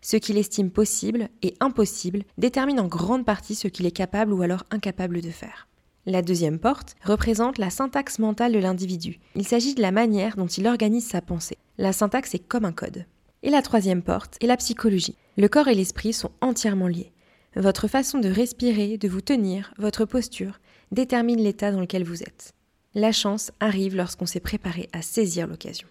Ce 0.03 0.17
qu'il 0.17 0.39
estime 0.39 0.71
possible 0.71 1.29
et 1.43 1.55
impossible 1.59 2.23
détermine 2.39 2.79
en 2.79 2.87
grande 2.87 3.25
partie 3.25 3.57
ce 3.57 3.67
qu'il 3.67 3.87
est 3.87 3.91
capable 3.91 4.33
ou 4.33 4.43
alors 4.43 4.63
incapable 4.71 5.21
de 5.21 5.31
faire. 5.31 5.67
La 6.07 6.23
deuxième 6.23 6.61
porte 6.61 6.95
représente 7.03 7.59
la 7.59 7.71
syntaxe 7.71 8.21
mentale 8.21 8.53
de 8.53 8.61
l'individu. 8.61 9.19
Il 9.35 9.45
s'agit 9.45 9.75
de 9.75 9.83
la 9.83 9.91
manière 9.91 10.37
dont 10.37 10.47
il 10.47 10.69
organise 10.69 11.09
sa 11.09 11.21
pensée. 11.21 11.59
La 11.77 11.93
syntaxe 11.93 12.37
est 12.37 12.47
comme 12.47 12.65
un 12.65 12.73
code. 12.73 13.05
Et 13.43 13.51
la 13.51 13.63
troisième 13.63 14.03
porte 14.03 14.37
est 14.41 14.47
la 14.47 14.57
psychologie. 14.57 15.17
Le 15.37 15.49
corps 15.49 15.69
et 15.69 15.75
l'esprit 15.75 16.13
sont 16.13 16.33
entièrement 16.41 16.89
liés. 16.89 17.13
Votre 17.57 17.89
façon 17.89 18.19
de 18.19 18.29
respirer, 18.29 18.99
de 18.99 19.09
vous 19.09 19.21
tenir, 19.21 19.73
votre 19.79 20.05
posture 20.05 20.61
détermine 20.93 21.41
l'état 21.41 21.73
dans 21.73 21.81
lequel 21.81 22.05
vous 22.05 22.23
êtes. 22.23 22.55
La 22.95 23.13
chance 23.13 23.53
arrive 23.61 23.97
lorsqu'on 23.97 24.27
s'est 24.27 24.41
préparé 24.41 24.89
à 24.93 25.03
saisir 25.03 25.47
l'occasion. 25.47 25.89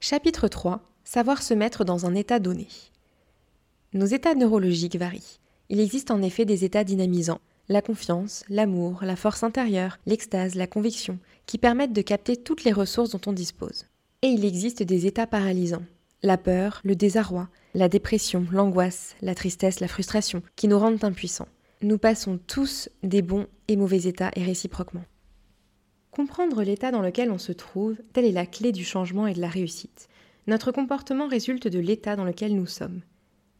Chapitre 0.00 0.48
3 0.48 0.82
Savoir 1.04 1.42
se 1.42 1.54
mettre 1.54 1.84
dans 1.84 2.06
un 2.06 2.14
état 2.14 2.38
donné. 2.38 2.68
Nos 3.92 4.06
états 4.06 4.34
neurologiques 4.34 4.96
varient. 4.96 5.38
Il 5.68 5.80
existe 5.80 6.10
en 6.10 6.22
effet 6.22 6.44
des 6.44 6.64
états 6.64 6.84
dynamisants, 6.84 7.40
la 7.68 7.80
confiance, 7.80 8.44
l'amour, 8.48 9.00
la 9.02 9.16
force 9.16 9.42
intérieure, 9.42 9.98
l'extase, 10.06 10.54
la 10.54 10.66
conviction, 10.66 11.18
qui 11.46 11.58
permettent 11.58 11.92
de 11.92 12.02
capter 12.02 12.36
toutes 12.36 12.64
les 12.64 12.72
ressources 12.72 13.10
dont 13.10 13.20
on 13.26 13.32
dispose. 13.32 13.86
Et 14.22 14.28
il 14.28 14.44
existe 14.44 14.82
des 14.82 15.06
états 15.06 15.26
paralysants, 15.26 15.84
la 16.24 16.38
peur, 16.38 16.80
le 16.84 16.96
désarroi, 16.96 17.48
la 17.74 17.90
dépression, 17.90 18.46
l'angoisse, 18.50 19.14
la 19.20 19.34
tristesse, 19.34 19.80
la 19.80 19.88
frustration, 19.88 20.42
qui 20.56 20.68
nous 20.68 20.78
rendent 20.78 21.04
impuissants. 21.04 21.48
Nous 21.82 21.98
passons 21.98 22.40
tous 22.46 22.88
des 23.02 23.20
bons 23.20 23.46
et 23.68 23.76
mauvais 23.76 24.04
états 24.04 24.30
et 24.34 24.42
réciproquement. 24.42 25.04
Comprendre 26.10 26.62
l'état 26.62 26.90
dans 26.90 27.02
lequel 27.02 27.30
on 27.30 27.36
se 27.36 27.52
trouve, 27.52 27.96
telle 28.14 28.24
est 28.24 28.32
la 28.32 28.46
clé 28.46 28.72
du 28.72 28.84
changement 28.84 29.26
et 29.26 29.34
de 29.34 29.40
la 29.40 29.48
réussite. 29.48 30.08
Notre 30.46 30.72
comportement 30.72 31.28
résulte 31.28 31.68
de 31.68 31.78
l'état 31.78 32.16
dans 32.16 32.24
lequel 32.24 32.54
nous 32.54 32.66
sommes. 32.66 33.02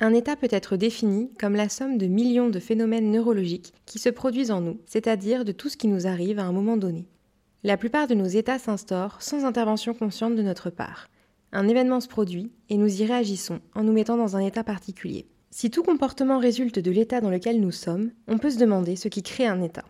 Un 0.01 0.15
état 0.15 0.35
peut 0.35 0.49
être 0.51 0.79
défini 0.79 1.31
comme 1.39 1.57
la 1.57 1.69
somme 1.69 1.99
de 1.99 2.07
millions 2.07 2.49
de 2.49 2.61
phénomènes 2.61 3.11
neurologiques 3.11 3.75
qui 3.85 3.99
se 3.99 4.09
produisent 4.09 4.51
en 4.51 4.63
nous, 4.63 4.81
c'est-à-dire 4.87 5.45
de 5.45 5.53
tout 5.53 5.69
ce 5.69 5.77
qui 5.77 5.89
nous 5.89 6.07
arrive 6.07 6.39
à 6.39 6.45
un 6.45 6.53
moment 6.53 6.79
donné. 6.79 7.09
La 7.63 7.77
plupart 7.77 8.07
de 8.07 8.15
nos 8.15 8.25
états 8.25 8.59
s'instaurent 8.59 9.21
sans 9.21 9.45
intervention 9.45 9.93
consciente 9.93 10.35
de 10.35 10.43
notre 10.43 10.71
part. 10.71 11.09
Un 11.57 11.69
événement 11.69 12.01
se 12.01 12.09
produit 12.09 12.51
et 12.69 12.77
nous 12.77 13.01
y 13.01 13.07
réagissons 13.07 13.61
en 13.77 13.85
nous 13.85 13.93
mettant 13.93 14.17
dans 14.17 14.37
un 14.37 14.41
état 14.41 14.65
particulier. 14.65 15.29
Si 15.53 15.71
tout 15.71 15.85
comportement 15.85 16.41
résulte 16.41 16.81
de 16.81 16.91
l'état 16.91 17.21
dans 17.21 17.31
lequel 17.31 17.61
nous 17.61 17.71
sommes, 17.71 18.11
on 18.27 18.39
peut 18.39 18.51
se 18.51 18.59
demander 18.59 18.97
ce 18.97 19.07
qui 19.07 19.23
crée 19.23 19.47
un 19.47 19.63
état. 19.63 19.85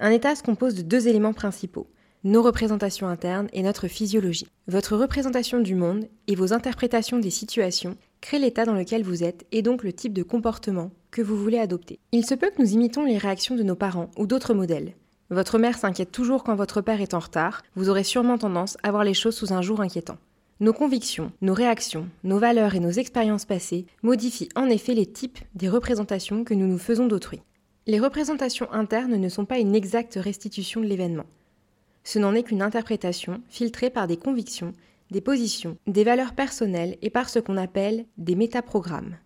Un 0.00 0.10
état 0.10 0.34
se 0.34 0.42
compose 0.42 0.74
de 0.74 0.82
deux 0.82 1.08
éléments 1.08 1.32
principaux, 1.32 1.86
nos 2.24 2.42
représentations 2.42 3.08
internes 3.08 3.48
et 3.54 3.62
notre 3.62 3.88
physiologie. 3.88 4.46
Votre 4.68 4.94
représentation 4.94 5.60
du 5.60 5.74
monde 5.74 6.08
et 6.26 6.34
vos 6.34 6.52
interprétations 6.52 7.18
des 7.18 7.30
situations 7.30 7.96
créent 8.20 8.38
l'état 8.38 8.66
dans 8.66 8.74
lequel 8.74 9.02
vous 9.02 9.24
êtes 9.24 9.46
et 9.50 9.62
donc 9.62 9.84
le 9.84 9.94
type 9.94 10.12
de 10.12 10.22
comportement 10.22 10.90
que 11.10 11.22
vous 11.22 11.38
voulez 11.38 11.58
adopter. 11.58 12.00
Il 12.12 12.26
se 12.26 12.34
peut 12.34 12.50
que 12.50 12.60
nous 12.60 12.74
imitions 12.74 13.06
les 13.06 13.16
réactions 13.16 13.56
de 13.56 13.62
nos 13.62 13.76
parents 13.76 14.10
ou 14.18 14.26
d'autres 14.26 14.52
modèles. 14.52 14.92
Votre 15.30 15.58
mère 15.58 15.78
s'inquiète 15.78 16.12
toujours 16.12 16.44
quand 16.44 16.54
votre 16.54 16.82
père 16.82 17.00
est 17.00 17.14
en 17.14 17.18
retard, 17.18 17.62
vous 17.76 17.88
aurez 17.88 18.04
sûrement 18.04 18.36
tendance 18.36 18.76
à 18.82 18.90
voir 18.90 19.04
les 19.04 19.14
choses 19.14 19.36
sous 19.36 19.54
un 19.54 19.62
jour 19.62 19.80
inquiétant. 19.80 20.18
Nos 20.62 20.72
convictions, 20.72 21.32
nos 21.40 21.54
réactions, 21.54 22.08
nos 22.22 22.38
valeurs 22.38 22.76
et 22.76 22.78
nos 22.78 22.92
expériences 22.92 23.46
passées 23.46 23.84
modifient 24.04 24.48
en 24.54 24.66
effet 24.66 24.94
les 24.94 25.06
types 25.06 25.40
des 25.56 25.68
représentations 25.68 26.44
que 26.44 26.54
nous 26.54 26.68
nous 26.68 26.78
faisons 26.78 27.08
d'autrui. 27.08 27.40
Les 27.88 27.98
représentations 27.98 28.70
internes 28.70 29.16
ne 29.16 29.28
sont 29.28 29.44
pas 29.44 29.58
une 29.58 29.74
exacte 29.74 30.14
restitution 30.14 30.80
de 30.80 30.86
l'événement. 30.86 31.26
Ce 32.04 32.20
n'en 32.20 32.32
est 32.32 32.44
qu'une 32.44 32.62
interprétation 32.62 33.42
filtrée 33.48 33.90
par 33.90 34.06
des 34.06 34.16
convictions, 34.16 34.72
des 35.10 35.20
positions, 35.20 35.78
des 35.88 36.04
valeurs 36.04 36.32
personnelles 36.32 36.96
et 37.02 37.10
par 37.10 37.28
ce 37.28 37.40
qu'on 37.40 37.56
appelle 37.56 38.06
des 38.16 38.36
métaprogrammes. 38.36 39.16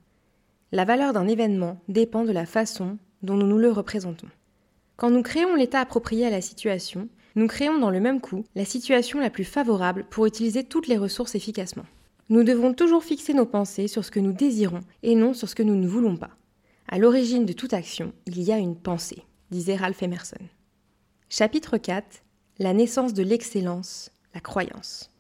La 0.73 0.87
valeur 0.87 1.13
d'un 1.13 1.29
événement 1.29 1.83
dépend 1.89 2.25
de 2.25 2.33
la 2.33 2.47
façon 2.47 2.97
dont 3.23 3.35
nous 3.35 3.47
nous 3.47 3.59
le 3.59 3.71
représentons. 3.71 4.31
Quand 4.97 5.11
nous 5.11 5.23
créons 5.23 5.55
l'état 5.55 5.81
approprié 5.81 6.25
à 6.25 6.31
la 6.31 6.41
situation, 6.41 7.11
nous 7.37 7.47
créons 7.47 7.79
dans 7.79 7.91
le 7.91 8.01
même 8.01 8.21
coup 8.21 8.45
la 8.55 8.65
situation 8.65 9.21
la 9.21 9.31
plus 9.31 9.45
favorable 9.45 10.07
pour 10.09 10.27
utiliser 10.27 10.65
toutes 10.65 10.89
les 10.89 10.97
ressources 10.97 11.35
efficacement. 11.35 11.85
Nous 12.31 12.43
devons 12.43 12.73
toujours 12.73 13.05
fixer 13.05 13.35
nos 13.35 13.47
pensées 13.47 13.89
sur 13.89 14.05
ce 14.05 14.11
que 14.11 14.21
nous 14.21 14.33
désirons 14.33 14.81
et 15.03 15.15
non 15.15 15.35
sur 15.35 15.49
ce 15.49 15.55
que 15.55 15.63
nous 15.63 15.77
ne 15.77 15.87
voulons 15.87 16.17
pas. 16.17 16.31
À 16.89 16.99
l'origine 16.99 17.45
de 17.45 17.53
toute 17.53 17.75
action, 17.75 18.13
il 18.27 18.43
y 18.43 18.53
a 18.53 18.59
une 18.59 18.75
pensée, 18.75 19.23
disait 19.51 19.77
Ralph 19.77 20.03
Emerson. 20.03 20.41
Chapitre 21.29 21.77
4 21.77 22.23
La 22.59 22.73
naissance 22.73 23.13
de 23.13 23.23
l'excellence, 23.23 24.11
la 24.35 24.41
croyance. 24.41 25.11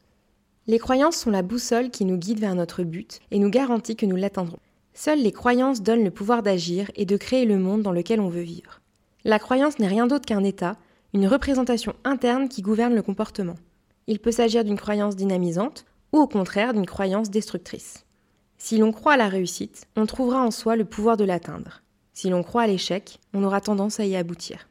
Les 0.66 0.78
croyances 0.78 1.16
sont 1.16 1.30
la 1.30 1.42
boussole 1.42 1.90
qui 1.90 2.04
nous 2.06 2.16
guide 2.16 2.40
vers 2.40 2.54
notre 2.54 2.82
but 2.82 3.20
et 3.30 3.38
nous 3.38 3.50
garantit 3.50 3.94
que 3.94 4.06
nous 4.06 4.16
l'atteindrons. 4.16 4.58
Seules 4.94 5.22
les 5.22 5.32
croyances 5.32 5.82
donnent 5.82 6.04
le 6.04 6.10
pouvoir 6.10 6.42
d'agir 6.42 6.90
et 6.96 7.04
de 7.04 7.16
créer 7.18 7.44
le 7.44 7.58
monde 7.58 7.82
dans 7.82 7.92
lequel 7.92 8.20
on 8.20 8.30
veut 8.30 8.40
vivre. 8.40 8.80
La 9.24 9.38
croyance 9.38 9.78
n'est 9.78 9.86
rien 9.86 10.06
d'autre 10.06 10.24
qu'un 10.24 10.42
état, 10.42 10.76
une 11.12 11.26
représentation 11.26 11.94
interne 12.04 12.48
qui 12.48 12.62
gouverne 12.62 12.94
le 12.94 13.02
comportement. 13.02 13.56
Il 14.06 14.18
peut 14.18 14.32
s'agir 14.32 14.64
d'une 14.64 14.76
croyance 14.76 15.16
dynamisante 15.16 15.84
ou 16.12 16.18
au 16.18 16.26
contraire 16.26 16.74
d'une 16.74 16.86
croyance 16.86 17.30
destructrice. 17.30 18.04
Si 18.58 18.78
l'on 18.78 18.92
croit 18.92 19.14
à 19.14 19.16
la 19.16 19.28
réussite, 19.28 19.86
on 19.96 20.06
trouvera 20.06 20.42
en 20.42 20.50
soi 20.50 20.76
le 20.76 20.84
pouvoir 20.84 21.16
de 21.16 21.24
l'atteindre. 21.24 21.82
Si 22.12 22.30
l'on 22.30 22.42
croit 22.42 22.62
à 22.62 22.66
l'échec, 22.66 23.20
on 23.34 23.44
aura 23.44 23.60
tendance 23.60 24.00
à 24.00 24.06
y 24.06 24.16
aboutir. 24.16 24.68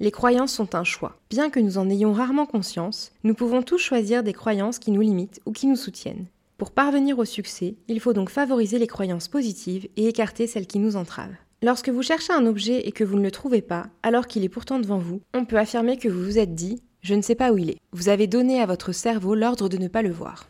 Les 0.00 0.12
croyances 0.12 0.52
sont 0.52 0.76
un 0.76 0.84
choix. 0.84 1.16
Bien 1.28 1.50
que 1.50 1.58
nous 1.58 1.76
en 1.76 1.90
ayons 1.90 2.12
rarement 2.12 2.46
conscience, 2.46 3.10
nous 3.24 3.34
pouvons 3.34 3.62
tous 3.62 3.78
choisir 3.78 4.22
des 4.22 4.32
croyances 4.32 4.78
qui 4.78 4.92
nous 4.92 5.00
limitent 5.00 5.40
ou 5.44 5.52
qui 5.52 5.66
nous 5.66 5.76
soutiennent. 5.76 6.26
Pour 6.56 6.70
parvenir 6.70 7.18
au 7.18 7.24
succès, 7.24 7.76
il 7.88 7.98
faut 7.98 8.12
donc 8.12 8.30
favoriser 8.30 8.78
les 8.78 8.86
croyances 8.86 9.28
positives 9.28 9.88
et 9.96 10.06
écarter 10.06 10.46
celles 10.46 10.66
qui 10.66 10.78
nous 10.78 10.96
entravent. 10.96 11.36
Lorsque 11.60 11.88
vous 11.88 12.02
cherchez 12.02 12.32
un 12.32 12.46
objet 12.46 12.86
et 12.86 12.92
que 12.92 13.02
vous 13.02 13.16
ne 13.16 13.24
le 13.24 13.32
trouvez 13.32 13.62
pas, 13.62 13.86
alors 14.04 14.28
qu'il 14.28 14.44
est 14.44 14.48
pourtant 14.48 14.78
devant 14.78 14.98
vous, 14.98 15.22
on 15.34 15.44
peut 15.44 15.58
affirmer 15.58 15.98
que 15.98 16.08
vous 16.08 16.22
vous 16.22 16.38
êtes 16.38 16.54
dit 16.54 16.80
Je 17.02 17.16
ne 17.16 17.22
sais 17.22 17.34
pas 17.34 17.50
où 17.50 17.58
il 17.58 17.70
est. 17.70 17.80
Vous 17.90 18.08
avez 18.08 18.28
donné 18.28 18.62
à 18.62 18.66
votre 18.66 18.92
cerveau 18.92 19.34
l'ordre 19.34 19.68
de 19.68 19.76
ne 19.76 19.88
pas 19.88 20.02
le 20.02 20.12
voir. 20.12 20.46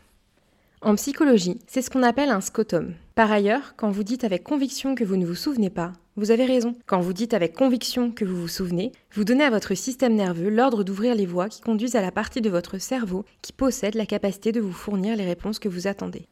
En 0.81 0.93
psychologie, 0.93 1.59
c'est 1.65 1.81
ce 1.81 1.89
qu'on 1.89 2.03
appelle 2.03 2.29
un 2.29 2.41
scotum. 2.41 2.93
Par 3.15 3.31
ailleurs, 3.31 3.73
quand 3.75 3.89
vous 3.89 4.03
dites 4.03 4.23
avec 4.23 4.43
conviction 4.43 4.93
que 4.93 5.03
vous 5.03 5.17
ne 5.17 5.25
vous 5.25 5.33
souvenez 5.33 5.71
pas, 5.71 5.93
vous 6.15 6.29
avez 6.29 6.45
raison. 6.45 6.75
Quand 6.85 6.99
vous 6.99 7.13
dites 7.13 7.33
avec 7.33 7.53
conviction 7.53 8.11
que 8.11 8.23
vous 8.23 8.39
vous 8.39 8.47
souvenez, 8.47 8.91
vous 9.13 9.23
donnez 9.23 9.45
à 9.45 9.49
votre 9.49 9.73
système 9.73 10.13
nerveux 10.13 10.49
l'ordre 10.49 10.83
d'ouvrir 10.83 11.15
les 11.15 11.25
voies 11.25 11.49
qui 11.49 11.61
conduisent 11.61 11.95
à 11.95 12.01
la 12.01 12.11
partie 12.11 12.41
de 12.41 12.51
votre 12.51 12.77
cerveau 12.77 13.25
qui 13.41 13.51
possède 13.51 13.95
la 13.95 14.05
capacité 14.05 14.51
de 14.51 14.61
vous 14.61 14.71
fournir 14.71 15.17
les 15.17 15.25
réponses 15.25 15.57
que 15.57 15.69
vous 15.69 15.87
attendez. 15.87 16.27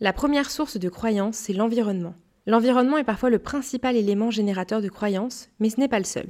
La 0.00 0.14
première 0.14 0.50
source 0.50 0.78
de 0.78 0.88
croyance, 0.88 1.36
c'est 1.36 1.52
l'environnement. 1.52 2.14
L'environnement 2.46 2.98
est 2.98 3.04
parfois 3.04 3.30
le 3.30 3.38
principal 3.38 3.96
élément 3.96 4.30
générateur 4.30 4.80
de 4.80 4.88
croyances, 4.88 5.48
mais 5.60 5.70
ce 5.70 5.80
n'est 5.80 5.88
pas 5.88 5.98
le 5.98 6.04
seul. 6.04 6.26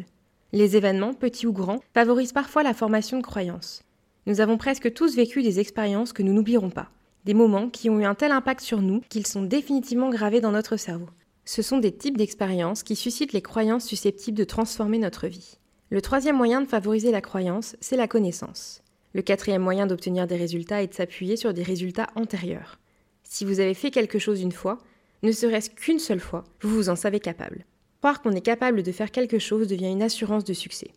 Les 0.52 0.76
événements, 0.76 1.14
petits 1.14 1.46
ou 1.46 1.52
grands, 1.52 1.80
favorisent 1.94 2.32
parfois 2.32 2.62
la 2.62 2.74
formation 2.74 3.18
de 3.18 3.22
croyances. 3.22 3.82
Nous 4.26 4.40
avons 4.40 4.56
presque 4.58 4.92
tous 4.92 5.14
vécu 5.14 5.42
des 5.42 5.60
expériences 5.60 6.12
que 6.12 6.22
nous 6.22 6.32
n'oublierons 6.32 6.70
pas, 6.70 6.90
des 7.24 7.34
moments 7.34 7.68
qui 7.68 7.90
ont 7.90 8.00
eu 8.00 8.04
un 8.04 8.14
tel 8.14 8.32
impact 8.32 8.60
sur 8.60 8.82
nous 8.82 9.02
qu'ils 9.08 9.26
sont 9.26 9.42
définitivement 9.42 10.10
gravés 10.10 10.40
dans 10.40 10.52
notre 10.52 10.76
cerveau. 10.76 11.08
Ce 11.44 11.62
sont 11.62 11.78
des 11.78 11.92
types 11.92 12.18
d'expériences 12.18 12.82
qui 12.82 12.96
suscitent 12.96 13.32
les 13.32 13.42
croyances 13.42 13.86
susceptibles 13.86 14.36
de 14.36 14.44
transformer 14.44 14.98
notre 14.98 15.28
vie. 15.28 15.58
Le 15.90 16.02
troisième 16.02 16.36
moyen 16.36 16.60
de 16.60 16.66
favoriser 16.66 17.10
la 17.10 17.22
croyance, 17.22 17.76
c'est 17.80 17.96
la 17.96 18.08
connaissance. 18.08 18.82
Le 19.14 19.22
quatrième 19.22 19.62
moyen 19.62 19.86
d'obtenir 19.86 20.26
des 20.26 20.36
résultats 20.36 20.82
est 20.82 20.88
de 20.88 20.94
s'appuyer 20.94 21.36
sur 21.36 21.54
des 21.54 21.62
résultats 21.62 22.08
antérieurs. 22.14 22.78
Si 23.22 23.46
vous 23.46 23.60
avez 23.60 23.72
fait 23.72 23.90
quelque 23.90 24.18
chose 24.18 24.42
une 24.42 24.52
fois, 24.52 24.78
ne 25.22 25.32
serait-ce 25.32 25.70
qu'une 25.70 25.98
seule 25.98 26.20
fois, 26.20 26.44
vous 26.62 26.70
vous 26.70 26.88
en 26.88 26.96
savez 26.96 27.20
capable. 27.20 27.64
Croire 27.98 28.22
qu'on 28.22 28.32
est 28.32 28.40
capable 28.40 28.82
de 28.82 28.92
faire 28.92 29.10
quelque 29.10 29.38
chose 29.38 29.66
devient 29.66 29.90
une 29.90 30.02
assurance 30.02 30.44
de 30.44 30.52
succès. 30.52 30.92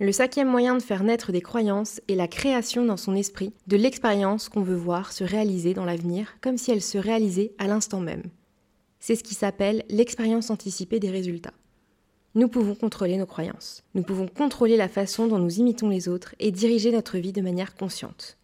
Le 0.00 0.10
cinquième 0.10 0.48
moyen 0.48 0.76
de 0.76 0.82
faire 0.82 1.04
naître 1.04 1.30
des 1.30 1.40
croyances 1.40 2.00
est 2.08 2.16
la 2.16 2.26
création 2.26 2.84
dans 2.84 2.96
son 2.96 3.14
esprit 3.14 3.52
de 3.68 3.76
l'expérience 3.76 4.48
qu'on 4.48 4.62
veut 4.62 4.74
voir 4.74 5.12
se 5.12 5.22
réaliser 5.22 5.74
dans 5.74 5.84
l'avenir 5.84 6.34
comme 6.40 6.58
si 6.58 6.72
elle 6.72 6.82
se 6.82 6.98
réalisait 6.98 7.52
à 7.58 7.68
l'instant 7.68 8.00
même. 8.00 8.24
C'est 8.98 9.14
ce 9.14 9.22
qui 9.22 9.34
s'appelle 9.34 9.84
l'expérience 9.88 10.50
anticipée 10.50 10.98
des 10.98 11.10
résultats. 11.10 11.54
Nous 12.34 12.48
pouvons 12.48 12.74
contrôler 12.74 13.16
nos 13.16 13.26
croyances. 13.26 13.84
Nous 13.94 14.02
pouvons 14.02 14.26
contrôler 14.26 14.76
la 14.76 14.88
façon 14.88 15.28
dont 15.28 15.38
nous 15.38 15.60
imitons 15.60 15.88
les 15.88 16.08
autres 16.08 16.34
et 16.40 16.50
diriger 16.50 16.90
notre 16.90 17.18
vie 17.18 17.32
de 17.32 17.42
manière 17.42 17.76
consciente. 17.76 18.38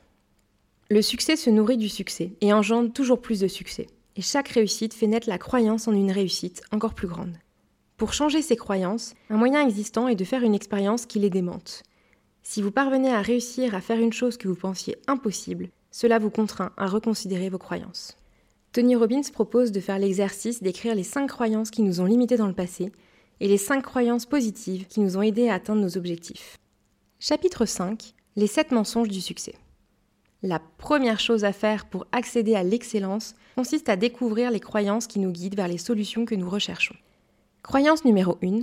Le 0.91 1.03
succès 1.03 1.35
se 1.35 1.51
nourrit 1.51 1.77
du 1.77 1.89
succès 1.89 2.33
et 2.41 2.53
engendre 2.53 2.93
toujours 2.93 3.21
plus 3.21 3.41
de 3.41 3.49
succès 3.49 3.89
et 4.19 4.23
chaque 4.23 4.49
réussite 4.49 4.95
fait 4.95 5.07
naître 5.07 5.29
la 5.29 5.39
croyance 5.39 5.87
en 5.87 5.93
une 5.93 6.11
réussite 6.11 6.63
encore 6.73 6.95
plus 6.95 7.07
grande. 7.07 7.39
Pour 7.97 8.13
changer 8.13 8.43
ces 8.43 8.57
croyances, 8.57 9.15
un 9.31 9.37
moyen 9.37 9.65
existant 9.65 10.09
est 10.09 10.17
de 10.17 10.25
faire 10.25 10.43
une 10.43 10.57
expérience 10.57 11.07
qui 11.07 11.21
les 11.21 11.31
démente. 11.31 11.85
Si 12.43 12.61
vous 12.61 12.73
parvenez 12.73 13.11
à 13.11 13.23
réussir 13.23 13.77
à 13.77 13.81
faire 13.81 14.01
une 14.01 14.13
chose 14.13 14.37
que 14.37 14.49
vous 14.49 14.57
pensiez 14.57 14.97
impossible, 15.07 15.69
cela 15.93 16.19
vous 16.19 16.31
contraint 16.31 16.73
à 16.77 16.89
reconsidérer 16.89 17.49
vos 17.49 17.59
croyances. 17.59 18.19
Tony 18.73 18.97
Robbins 18.97 19.23
propose 19.33 19.71
de 19.71 19.81
faire 19.81 20.01
l'exercice 20.01 20.63
d'écrire 20.63 20.97
les 20.97 21.05
5 21.05 21.29
croyances 21.29 21.71
qui 21.71 21.83
nous 21.83 22.01
ont 22.01 22.07
limités 22.07 22.37
dans 22.37 22.49
le 22.49 22.55
passé 22.55 22.91
et 23.39 23.47
les 23.47 23.57
5 23.57 23.83
croyances 23.83 24.27
positives 24.27 24.89
qui 24.89 24.99
nous 24.99 25.17
ont 25.17 25.23
aidés 25.23 25.49
à 25.49 25.55
atteindre 25.55 25.83
nos 25.83 25.97
objectifs. 25.97 26.59
Chapitre 27.21 27.67
5 27.67 28.15
Les 28.35 28.49
7 28.49 28.73
mensonges 28.73 29.09
du 29.09 29.21
succès. 29.21 29.55
La 30.43 30.61
première 30.61 31.19
chose 31.19 31.45
à 31.45 31.53
faire 31.53 31.87
pour 31.87 32.07
accéder 32.13 32.55
à 32.55 32.63
l'excellence 32.63 33.35
consiste 33.57 33.89
à 33.89 33.97
découvrir 33.97 34.53
les 34.53 34.61
croyances 34.61 35.09
qui 35.09 35.19
nous 35.19 35.33
guident 35.33 35.57
vers 35.57 35.67
les 35.67 35.79
solutions 35.79 36.25
que 36.25 36.37
nous 36.37 36.49
recherchons. 36.49 36.95
Croyance 37.65 38.05
numéro 38.05 38.39
1. 38.45 38.61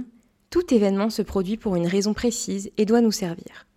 Tout 0.49 0.73
événement 0.73 1.09
se 1.09 1.21
produit 1.21 1.57
pour 1.57 1.75
une 1.75 1.87
raison 1.87 2.13
précise 2.13 2.71
et 2.77 2.85
doit 2.85 3.01
nous 3.01 3.11
servir. 3.11 3.67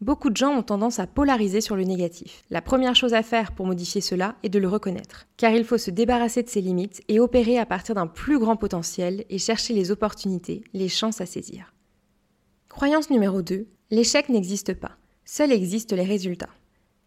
Beaucoup 0.00 0.30
de 0.30 0.36
gens 0.36 0.56
ont 0.56 0.62
tendance 0.62 1.00
à 1.00 1.08
polariser 1.08 1.60
sur 1.60 1.74
le 1.74 1.82
négatif. 1.82 2.44
La 2.48 2.62
première 2.62 2.94
chose 2.94 3.12
à 3.12 3.24
faire 3.24 3.50
pour 3.50 3.66
modifier 3.66 4.00
cela 4.00 4.36
est 4.44 4.48
de 4.48 4.60
le 4.60 4.68
reconnaître, 4.68 5.26
car 5.36 5.52
il 5.52 5.64
faut 5.64 5.78
se 5.78 5.90
débarrasser 5.90 6.44
de 6.44 6.48
ses 6.48 6.60
limites 6.60 7.02
et 7.08 7.18
opérer 7.18 7.58
à 7.58 7.66
partir 7.66 7.96
d'un 7.96 8.06
plus 8.06 8.38
grand 8.38 8.56
potentiel 8.56 9.24
et 9.30 9.38
chercher 9.38 9.74
les 9.74 9.90
opportunités, 9.90 10.62
les 10.74 10.88
chances 10.88 11.20
à 11.20 11.26
saisir. 11.26 11.72
Croyance 12.68 13.10
numéro 13.10 13.42
2. 13.42 13.66
L'échec 13.90 14.28
n'existe 14.28 14.74
pas. 14.74 14.92
Seuls 15.24 15.52
existent 15.52 15.96
les 15.96 16.04
résultats. 16.04 16.50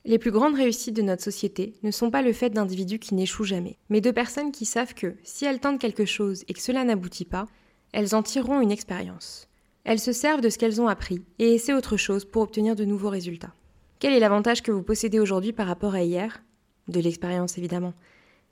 Les 0.08 0.20
plus 0.20 0.30
grandes 0.30 0.54
réussites 0.54 0.96
de 0.96 1.02
notre 1.02 1.24
société 1.24 1.74
ne 1.82 1.90
sont 1.90 2.12
pas 2.12 2.22
le 2.22 2.32
fait 2.32 2.52
d'individus 2.52 3.00
qui 3.00 3.16
n'échouent 3.16 3.44
jamais, 3.44 3.80
mais 3.90 4.02
de 4.02 4.12
personnes 4.12 4.52
qui 4.52 4.66
savent 4.66 4.94
que, 4.94 5.16
si 5.24 5.46
elles 5.46 5.60
tentent 5.60 5.82
quelque 5.82 6.06
chose 6.06 6.44
et 6.48 6.54
que 6.54 6.62
cela 6.62 6.84
n'aboutit 6.84 7.26
pas, 7.26 7.48
elles 7.92 8.14
en 8.14 8.22
tireront 8.22 8.62
une 8.62 8.72
expérience. 8.72 9.50
Elles 9.84 10.00
se 10.00 10.12
servent 10.12 10.42
de 10.42 10.50
ce 10.50 10.60
qu'elles 10.60 10.80
ont 10.80 10.88
appris 10.88 11.24
et 11.40 11.56
essaient 11.56 11.74
autre 11.74 11.98
chose 11.98 12.24
pour 12.24 12.44
obtenir 12.44 12.76
de 12.76 12.86
nouveaux 12.86 13.10
résultats. 13.10 13.56
Quel 13.98 14.14
est 14.14 14.20
l'avantage 14.20 14.62
que 14.62 14.72
vous 14.72 14.84
possédez 14.84 15.20
aujourd'hui 15.20 15.54
par 15.54 15.66
rapport 15.66 15.96
à 15.96 16.04
hier? 16.04 16.44
De 16.88 17.00
l'expérience 17.00 17.58
évidemment. 17.58 17.96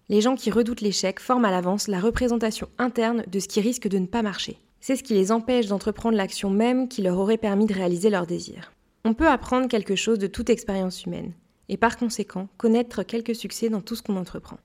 Les 0.10 0.22
gens 0.22 0.36
qui 0.36 0.50
redoutent 0.50 0.82
l'échec 0.82 1.20
forment 1.20 1.46
à 1.46 1.52
l'avance 1.52 1.88
la 1.88 2.00
représentation 2.00 2.68
interne 2.80 3.26
de 3.28 3.40
ce 3.40 3.48
qui 3.48 3.62
risque 3.62 3.88
de 3.88 4.00
ne 4.00 4.08
pas 4.08 4.24
marcher. 4.24 4.58
C'est 4.80 4.96
ce 4.96 5.04
qui 5.04 5.14
les 5.14 5.32
empêche 5.32 5.68
d'entreprendre 5.68 6.18
l'action 6.18 6.50
même 6.50 6.88
qui 6.88 7.04
leur 7.04 7.20
aurait 7.20 7.38
permis 7.38 7.68
de 7.68 7.76
réaliser 7.76 8.10
leurs 8.10 8.26
désirs. 8.26 8.74
On 9.06 9.14
peut 9.14 9.28
apprendre 9.28 9.68
quelque 9.68 9.96
chose 9.96 10.18
de 10.18 10.28
toute 10.28 10.50
expérience 10.50 11.06
humaine 11.06 11.34
et 11.70 11.78
par 11.78 11.98
conséquent 11.98 12.48
connaître 12.58 13.04
quelques 13.04 13.36
succès 13.36 13.70
dans 13.70 13.82
tout 13.82 13.96
ce 13.96 14.04
qu'on 14.04 14.18
entreprend. 14.18 14.58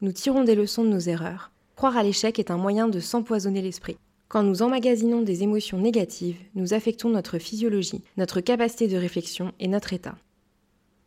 Nous 0.00 0.12
tirons 0.12 0.44
des 0.44 0.54
leçons 0.54 0.84
de 0.84 0.88
nos 0.88 1.00
erreurs. 1.00 1.50
Croire 1.76 1.96
à 1.96 2.02
l'échec 2.02 2.38
est 2.38 2.50
un 2.50 2.56
moyen 2.56 2.88
de 2.88 3.00
s'empoisonner 3.00 3.62
l'esprit. 3.62 3.98
Quand 4.28 4.42
nous 4.42 4.62
emmagasinons 4.62 5.22
des 5.22 5.42
émotions 5.42 5.78
négatives, 5.78 6.38
nous 6.54 6.72
affectons 6.72 7.08
notre 7.08 7.38
physiologie, 7.38 8.02
notre 8.16 8.40
capacité 8.40 8.86
de 8.86 8.96
réflexion 8.96 9.52
et 9.58 9.68
notre 9.68 9.92
état. 9.92 10.16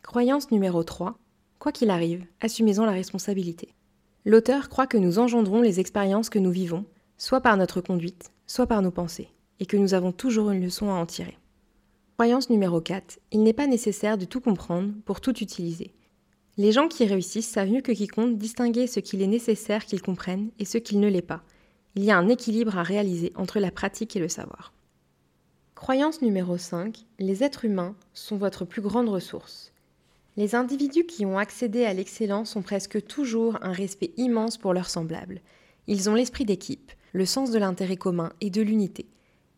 Croyance 0.01 0.51
numéro 0.51 0.83
3. 0.83 1.17
Quoi 1.57 1.71
qu'il 1.71 1.89
arrive, 1.89 2.25
assumez-en 2.41 2.85
la 2.85 2.91
responsabilité. 2.91 3.69
L'auteur 4.25 4.67
croit 4.67 4.87
que 4.87 4.97
nous 4.97 5.19
engendrons 5.19 5.61
les 5.61 5.79
expériences 5.79 6.29
que 6.29 6.39
nous 6.39 6.51
vivons, 6.51 6.85
soit 7.17 7.41
par 7.41 7.55
notre 7.55 7.81
conduite, 7.81 8.31
soit 8.47 8.67
par 8.67 8.81
nos 8.81 8.91
pensées, 8.91 9.29
et 9.59 9.65
que 9.65 9.77
nous 9.77 9.93
avons 9.93 10.11
toujours 10.11 10.51
une 10.51 10.61
leçon 10.61 10.89
à 10.89 10.93
en 10.95 11.05
tirer. 11.05 11.37
Croyance 12.15 12.51
numéro 12.51 12.79
4. 12.79 13.17
Il 13.31 13.41
n'est 13.41 13.53
pas 13.53 13.65
nécessaire 13.65 14.19
de 14.19 14.25
tout 14.25 14.39
comprendre 14.39 14.93
pour 15.03 15.19
tout 15.19 15.35
utiliser. 15.41 15.95
Les 16.57 16.71
gens 16.71 16.87
qui 16.87 17.05
réussissent 17.05 17.49
savent 17.49 17.71
mieux 17.71 17.81
que 17.81 17.91
quiconque 17.91 18.37
distinguer 18.37 18.85
ce 18.85 18.99
qu'il 18.99 19.23
est 19.23 19.27
nécessaire 19.27 19.83
qu'ils 19.83 20.03
comprennent 20.03 20.51
et 20.59 20.65
ce 20.65 20.77
qu'il 20.77 20.99
ne 20.99 21.07
l'est 21.07 21.23
pas. 21.23 21.41
Il 21.95 22.03
y 22.03 22.11
a 22.11 22.17
un 22.17 22.29
équilibre 22.29 22.77
à 22.77 22.83
réaliser 22.83 23.33
entre 23.35 23.59
la 23.59 23.71
pratique 23.71 24.15
et 24.15 24.19
le 24.19 24.29
savoir. 24.29 24.73
Croyance 25.73 26.21
numéro 26.21 26.55
5. 26.55 27.03
Les 27.17 27.43
êtres 27.43 27.65
humains 27.65 27.95
sont 28.13 28.37
votre 28.37 28.63
plus 28.63 28.83
grande 28.83 29.09
ressource. 29.09 29.73
Les 30.37 30.53
individus 30.53 31.07
qui 31.07 31.25
ont 31.25 31.39
accédé 31.39 31.83
à 31.83 31.95
l'excellence 31.95 32.55
ont 32.55 32.61
presque 32.61 33.03
toujours 33.07 33.57
un 33.63 33.71
respect 33.71 34.11
immense 34.17 34.59
pour 34.59 34.75
leurs 34.75 34.91
semblables. 34.91 35.41
Ils 35.87 36.11
ont 36.11 36.15
l'esprit 36.15 36.45
d'équipe, 36.45 36.91
le 37.11 37.25
sens 37.25 37.49
de 37.49 37.57
l'intérêt 37.57 37.97
commun 37.97 38.31
et 38.39 38.51
de 38.51 38.61
l'unité. 38.61 39.07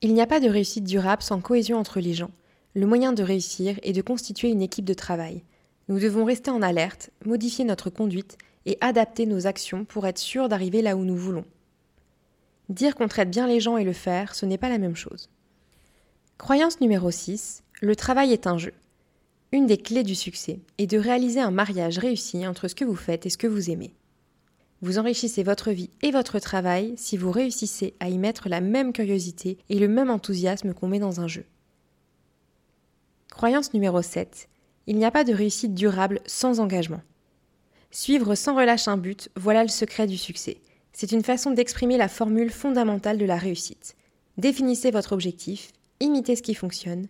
Il 0.01 0.13
n'y 0.13 0.21
a 0.21 0.27
pas 0.27 0.39
de 0.39 0.49
réussite 0.49 0.85
durable 0.85 1.21
sans 1.21 1.41
cohésion 1.41 1.77
entre 1.77 1.99
les 1.99 2.13
gens. 2.13 2.31
Le 2.75 2.85
moyen 2.85 3.13
de 3.13 3.23
réussir 3.23 3.79
est 3.83 3.93
de 3.93 4.01
constituer 4.01 4.49
une 4.49 4.61
équipe 4.61 4.83
de 4.83 4.93
travail. 4.93 5.43
Nous 5.87 5.97
devons 5.97 6.25
rester 6.25 6.51
en 6.51 6.61
alerte, 6.61 7.09
modifier 7.25 7.63
notre 7.63 7.89
conduite 7.89 8.37
et 8.65 8.77
adapter 8.81 9.25
nos 9.25 9.47
actions 9.47 9.85
pour 9.85 10.05
être 10.05 10.17
sûrs 10.17 10.49
d'arriver 10.49 10.81
là 10.81 10.97
où 10.97 11.05
nous 11.05 11.15
voulons. 11.15 11.45
Dire 12.67 12.95
qu'on 12.95 13.07
traite 13.07 13.29
bien 13.29 13.47
les 13.47 13.61
gens 13.61 13.77
et 13.77 13.85
le 13.85 13.93
faire, 13.93 14.35
ce 14.35 14.45
n'est 14.45 14.57
pas 14.57 14.67
la 14.67 14.77
même 14.77 14.97
chose. 14.97 15.29
Croyance 16.37 16.81
numéro 16.81 17.11
6. 17.11 17.63
Le 17.79 17.95
travail 17.95 18.33
est 18.33 18.45
un 18.45 18.57
jeu. 18.57 18.73
Une 19.53 19.67
des 19.67 19.77
clés 19.77 20.03
du 20.03 20.15
succès 20.15 20.59
est 20.77 20.87
de 20.87 20.97
réaliser 20.97 21.39
un 21.39 21.51
mariage 21.51 21.97
réussi 21.97 22.45
entre 22.45 22.67
ce 22.67 22.75
que 22.75 22.83
vous 22.83 22.95
faites 22.95 23.25
et 23.25 23.29
ce 23.29 23.37
que 23.37 23.47
vous 23.47 23.69
aimez. 23.69 23.93
Vous 24.81 24.99
enrichissez 24.99 25.43
votre 25.43 25.71
vie 25.71 25.91
et 26.01 26.11
votre 26.11 26.39
travail 26.39 26.93
si 26.97 27.15
vous 27.15 27.31
réussissez 27.31 27.93
à 28.01 28.09
y 28.09 28.17
mettre 28.17 28.49
la 28.49 28.59
même 28.59 28.91
curiosité 28.91 29.59
et 29.69 29.79
le 29.79 29.87
même 29.87 30.09
enthousiasme 30.09 30.73
qu'on 30.73 30.89
met 30.89 30.99
dans 30.99 31.21
un 31.21 31.27
jeu. 31.29 31.45
Croyance 33.35 33.73
numéro 33.73 34.01
7. 34.01 34.47
Il 34.87 34.95
n'y 34.95 35.03
a 35.03 35.11
pas 35.11 35.25
de 35.25 35.33
réussite 35.33 35.73
durable 35.73 36.21
sans 36.25 36.61
engagement. 36.61 37.01
Suivre 37.91 38.33
sans 38.33 38.55
relâche 38.55 38.87
un 38.87 38.95
but, 38.95 39.29
voilà 39.35 39.61
le 39.61 39.67
secret 39.67 40.07
du 40.07 40.15
succès. 40.15 40.61
C'est 40.93 41.11
une 41.11 41.21
façon 41.21 41.51
d'exprimer 41.51 41.97
la 41.97 42.07
formule 42.07 42.49
fondamentale 42.49 43.17
de 43.17 43.25
la 43.25 43.35
réussite. 43.35 43.97
Définissez 44.37 44.89
votre 44.89 45.11
objectif, 45.11 45.73
imitez 45.99 46.37
ce 46.37 46.43
qui 46.43 46.53
fonctionne, 46.53 47.07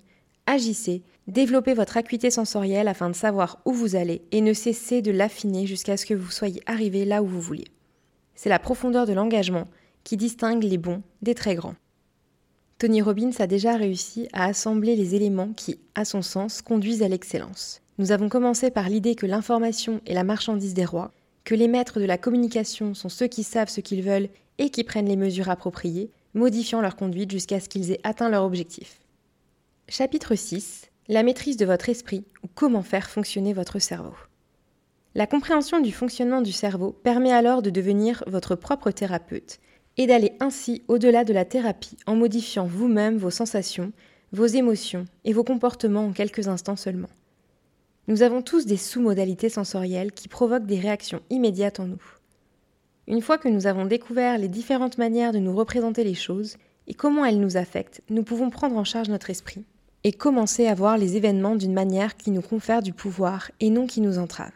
agissez, 0.48 1.04
développez 1.28 1.76
votre 1.76 1.96
acuité 1.96 2.32
sensorielle 2.32 2.88
afin 2.88 3.12
de 3.12 3.16
savoir 3.16 3.60
où 3.66 3.72
vous 3.72 3.96
allez 3.96 4.24
et 4.32 4.42
ne 4.42 4.54
cessez 4.54 5.04
de 5.04 5.12
l'affiner 5.12 5.68
jusqu'à 5.68 5.96
ce 5.96 6.08
que 6.08 6.16
vous 6.16 6.32
soyez 6.32 6.64
arrivé 6.66 7.06
là 7.06 7.22
où 7.22 7.28
vous 7.28 7.40
vouliez. 7.40 7.68
C'est 8.34 8.50
la 8.50 8.58
profondeur 8.58 9.06
de 9.06 9.14
l'engagement 9.14 9.68
qui 10.04 10.18
distingue 10.18 10.64
les 10.64 10.80
bons 10.80 11.04
des 11.22 11.36
très 11.36 11.54
grands. 11.54 11.76
Tony 12.78 13.02
Robbins 13.02 13.32
a 13.40 13.48
déjà 13.48 13.78
réussi 13.78 14.28
à 14.34 14.46
assembler 14.46 14.98
les 14.98 15.16
éléments 15.16 15.54
qui, 15.54 15.80
à 15.96 16.04
son 16.04 16.22
sens, 16.22 16.62
conduisent 16.62 17.04
à 17.04 17.08
l'excellence. 17.08 17.82
Nous 18.00 18.12
avons 18.12 18.28
commencé 18.28 18.70
par 18.70 18.90
l'idée 18.90 19.16
que 19.16 19.26
l'information 19.26 20.02
est 20.06 20.14
la 20.14 20.26
marchandise 20.26 20.74
des 20.74 20.84
rois, 20.84 21.14
que 21.46 21.56
les 21.56 21.70
maîtres 21.70 22.02
de 22.02 22.06
la 22.06 22.18
communication 22.18 22.94
sont 22.94 23.08
ceux 23.08 23.28
qui 23.28 23.44
savent 23.44 23.70
ce 23.70 23.80
qu'ils 23.80 24.02
veulent 24.02 24.28
et 24.58 24.70
qui 24.72 24.84
prennent 24.84 25.08
les 25.08 25.16
mesures 25.16 25.50
appropriées, 25.50 26.12
modifiant 26.34 26.82
leur 26.82 26.98
conduite 26.98 27.32
jusqu'à 27.32 27.62
ce 27.62 27.70
qu'ils 27.70 27.92
aient 27.92 28.02
atteint 28.04 28.30
leur 28.30 28.44
objectif. 28.44 29.00
Chapitre 29.88 30.36
6 30.36 30.90
La 31.08 31.24
maîtrise 31.24 31.56
de 31.56 31.66
votre 31.66 31.88
esprit 31.88 32.26
ou 32.44 32.48
comment 32.54 32.84
faire 32.84 33.10
fonctionner 33.10 33.54
votre 33.54 33.80
cerveau. 33.80 34.16
La 35.14 35.28
compréhension 35.28 35.80
du 35.80 35.94
fonctionnement 35.94 36.42
du 36.42 36.52
cerveau 36.52 36.92
permet 36.92 37.32
alors 37.32 37.62
de 37.62 37.70
devenir 37.70 38.22
votre 38.28 38.56
propre 38.56 38.92
thérapeute 38.92 39.60
et 39.98 40.08
d'aller 40.08 40.34
ainsi 40.40 40.84
au-delà 40.88 41.24
de 41.24 41.34
la 41.34 41.46
thérapie 41.46 41.98
en 42.06 42.16
modifiant 42.16 42.66
vous-même 42.66 43.18
vos 43.18 43.30
sensations, 43.30 43.92
vos 44.32 44.46
émotions 44.46 45.06
et 45.24 45.34
vos 45.34 45.44
comportements 45.44 46.08
en 46.08 46.12
quelques 46.12 46.48
instants 46.48 46.76
seulement. 46.76 47.10
Nous 48.08 48.22
avons 48.22 48.42
tous 48.42 48.66
des 48.66 48.78
sous-modalités 48.78 49.50
sensorielles 49.50 50.12
qui 50.12 50.28
provoquent 50.28 50.68
des 50.68 50.80
réactions 50.80 51.22
immédiates 51.30 51.80
en 51.80 51.88
nous. 51.88 52.04
Une 53.08 53.22
fois 53.22 53.38
que 53.38 53.50
nous 53.50 53.68
avons 53.68 53.86
découvert 53.86 54.38
les 54.38 54.48
différentes 54.48 54.98
manières 54.98 55.32
de 55.32 55.40
nous 55.40 55.56
représenter 55.56 56.04
les 56.04 56.14
choses 56.14 56.58
et 56.88 56.94
comment 56.94 57.26
elles 57.26 57.40
nous 57.40 57.58
affectent, 57.58 58.02
nous 58.10 58.24
pouvons 58.24 58.50
prendre 58.50 58.78
en 58.78 58.84
charge 58.84 59.10
notre 59.10 59.30
esprit 59.30 59.64
et 60.04 60.12
commencer 60.12 60.68
à 60.68 60.76
voir 60.76 61.00
les 61.00 61.18
événements 61.18 61.56
d'une 61.56 61.74
manière 61.74 62.16
qui 62.16 62.30
nous 62.30 62.44
confère 62.44 62.84
du 62.84 62.94
pouvoir 62.94 63.50
et 63.60 63.72
non 63.72 63.88
qui 63.88 64.02
nous 64.02 64.20
entrave. 64.20 64.52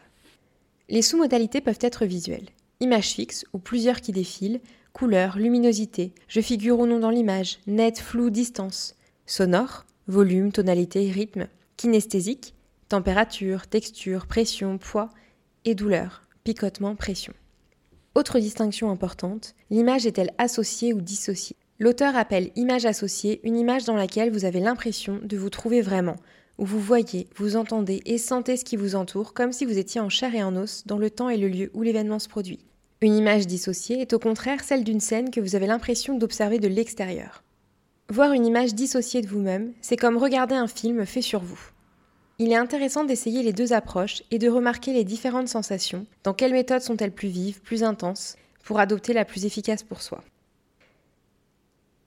Les 0.88 1.02
sous-modalités 1.02 1.60
peuvent 1.60 1.78
être 1.80 2.06
visuelles, 2.06 2.48
images 2.78 3.10
fixes 3.10 3.44
ou 3.52 3.58
plusieurs 3.58 4.00
qui 4.00 4.12
défilent, 4.12 4.60
couleur, 4.92 5.38
luminosité, 5.38 6.12
je 6.28 6.40
figure 6.40 6.78
ou 6.78 6.86
non 6.86 6.98
dans 6.98 7.10
l'image, 7.10 7.58
net, 7.66 7.98
flou, 7.98 8.30
distance, 8.30 8.96
sonore, 9.26 9.84
volume, 10.06 10.52
tonalité, 10.52 11.10
rythme, 11.10 11.46
kinesthésique, 11.76 12.54
température, 12.88 13.66
texture, 13.66 14.26
pression, 14.26 14.78
poids 14.78 15.10
et 15.64 15.74
douleur, 15.74 16.22
picotement, 16.44 16.96
pression. 16.96 17.32
Autre 18.14 18.40
distinction 18.40 18.90
importante, 18.90 19.54
l'image 19.70 20.06
est-elle 20.06 20.32
associée 20.38 20.92
ou 20.92 21.00
dissociée? 21.00 21.56
L'auteur 21.78 22.16
appelle 22.16 22.50
image 22.56 22.84
associée 22.84 23.40
une 23.44 23.56
image 23.56 23.84
dans 23.84 23.94
laquelle 23.94 24.30
vous 24.30 24.44
avez 24.44 24.60
l'impression 24.60 25.20
de 25.22 25.36
vous 25.36 25.48
trouver 25.48 25.80
vraiment, 25.80 26.16
où 26.58 26.66
vous 26.66 26.80
voyez, 26.80 27.28
vous 27.36 27.56
entendez 27.56 28.02
et 28.04 28.18
sentez 28.18 28.56
ce 28.56 28.64
qui 28.64 28.76
vous 28.76 28.96
entoure 28.96 29.32
comme 29.32 29.52
si 29.52 29.64
vous 29.64 29.78
étiez 29.78 30.00
en 30.00 30.10
chair 30.10 30.34
et 30.34 30.42
en 30.42 30.56
os 30.56 30.86
dans 30.86 30.98
le 30.98 31.08
temps 31.08 31.30
et 31.30 31.38
le 31.38 31.48
lieu 31.48 31.70
où 31.72 31.82
l'événement 31.82 32.18
se 32.18 32.28
produit. 32.28 32.58
Une 33.02 33.16
image 33.16 33.46
dissociée 33.46 34.02
est 34.02 34.12
au 34.12 34.18
contraire 34.18 34.62
celle 34.62 34.84
d'une 34.84 35.00
scène 35.00 35.30
que 35.30 35.40
vous 35.40 35.56
avez 35.56 35.66
l'impression 35.66 36.18
d'observer 36.18 36.58
de 36.58 36.68
l'extérieur. 36.68 37.42
Voir 38.10 38.32
une 38.32 38.44
image 38.44 38.74
dissociée 38.74 39.22
de 39.22 39.26
vous-même, 39.26 39.72
c'est 39.80 39.96
comme 39.96 40.18
regarder 40.18 40.54
un 40.54 40.66
film 40.66 41.06
fait 41.06 41.22
sur 41.22 41.40
vous. 41.40 41.58
Il 42.38 42.52
est 42.52 42.56
intéressant 42.56 43.04
d'essayer 43.04 43.42
les 43.42 43.54
deux 43.54 43.72
approches 43.72 44.22
et 44.30 44.38
de 44.38 44.50
remarquer 44.50 44.92
les 44.92 45.04
différentes 45.04 45.48
sensations, 45.48 46.04
dans 46.24 46.34
quelles 46.34 46.52
méthodes 46.52 46.82
sont-elles 46.82 47.14
plus 47.14 47.28
vives, 47.28 47.62
plus 47.62 47.84
intenses, 47.84 48.36
pour 48.64 48.78
adopter 48.78 49.14
la 49.14 49.24
plus 49.24 49.46
efficace 49.46 49.82
pour 49.82 50.02
soi 50.02 50.22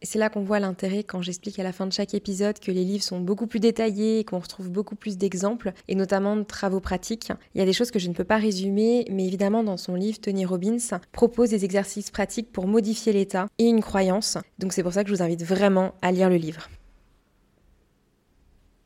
c'est 0.04 0.20
là 0.20 0.30
qu'on 0.30 0.44
voit 0.44 0.60
l'intérêt 0.60 1.04
quand 1.04 1.22
j'explique 1.22 1.60
à 1.60 1.64
la 1.64 1.72
fin 1.72 1.88
de 1.88 1.94
chaque 1.94 2.14
épisode 2.14 2.60
que 2.60 2.72
les 2.72 2.84
livres 2.84 3.04
sont 3.04 3.20
beaucoup 3.20 3.48
plus 3.48 3.60
détaillés 3.60 4.20
et 4.20 4.24
qu'on 4.24 4.40
retrouve 4.40 4.70
beaucoup 4.70 4.96
plus 4.96 5.18
d'exemples 5.18 5.72
et 5.88 5.96
notamment 5.96 6.36
de 6.36 6.44
travaux 6.44 6.80
pratiques. 6.80 7.32
Il 7.56 7.60
y 7.60 7.62
a 7.62 7.66
des 7.66 7.74
choses 7.74 7.92
que 7.92 8.00
je 8.00 8.10
ne 8.10 8.14
peux 8.14 8.24
pas 8.24 8.38
résumer, 8.38 9.06
mais 9.10 9.26
évidemment 9.26 9.64
dans 9.64 9.78
son 9.78 9.96
livre, 9.96 10.20
Tony 10.20 10.46
Robbins 10.46 11.00
propose 11.12 11.50
des 11.50 11.66
exercices 11.66 12.12
pratiques 12.12 12.52
pour 12.52 12.68
modifier 12.68 13.14
l'état 13.14 13.48
et 13.58 13.66
une 13.66 13.82
croyance. 13.82 14.38
Donc 14.60 14.74
c'est 14.74 14.84
pour 14.84 14.94
ça 14.94 15.04
que 15.04 15.10
je 15.10 15.16
vous 15.16 15.24
invite 15.24 15.44
vraiment 15.44 15.94
à 16.02 16.12
lire 16.12 16.30
le 16.30 16.38
livre. 16.38 16.70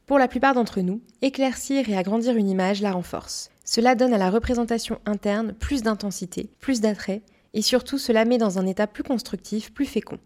Pour 0.06 0.19
la 0.19 0.30
plupart 0.30 0.53
d'entre 0.53 0.80
nous, 0.80 1.01
éclaircir 1.21 1.89
et 1.89 1.97
agrandir 1.97 2.38
une 2.38 2.49
image 2.49 2.82
la 2.82 2.93
renforce. 2.93 3.49
Cela 3.65 3.95
donne 3.95 4.13
à 4.13 4.17
la 4.17 4.30
représentation 4.30 4.99
interne 5.06 5.51
plus 5.51 5.82
d'intensité, 5.82 6.49
plus 6.62 6.80
d'attrait, 6.80 7.23
et 7.53 7.62
surtout 7.62 7.97
cela 7.97 8.23
met 8.23 8.38
dans 8.38 8.60
un 8.60 8.65
état 8.65 8.88
plus 8.88 9.03
constructif, 9.03 9.73
plus 9.73 9.86
fécond. 9.86 10.19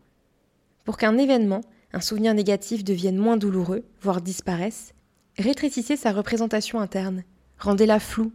Pour 0.84 0.98
qu'un 0.98 1.18
événement, 1.18 1.62
un 1.94 2.02
souvenir 2.02 2.34
négatif 2.34 2.84
devienne 2.84 3.18
moins 3.18 3.38
douloureux, 3.38 3.84
voire 4.02 4.22
disparaisse, 4.22 4.94
rétrécissez 5.38 5.96
sa 5.96 6.12
représentation 6.12 6.80
interne, 6.80 7.24
rendez-la 7.60 8.00
floue, 8.00 8.32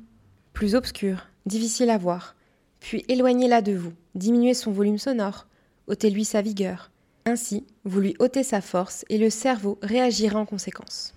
plus 0.52 0.74
obscure, 0.74 1.26
difficile 1.46 1.90
à 1.90 1.98
voir, 1.98 2.36
puis 2.80 3.04
éloignez-la 3.08 3.62
de 3.62 3.72
vous, 3.72 3.92
diminuez 4.14 4.54
son 4.54 4.70
volume 4.70 4.98
sonore, 4.98 5.46
ôtez-lui 5.88 6.24
sa 6.24 6.42
vigueur. 6.42 6.90
Ainsi, 7.24 7.66
vous 7.84 8.00
lui 8.00 8.14
ôtez 8.20 8.44
sa 8.44 8.60
force 8.60 9.04
et 9.08 9.18
le 9.18 9.30
cerveau 9.30 9.78
réagira 9.82 10.38
en 10.38 10.46
conséquence. 10.46 11.12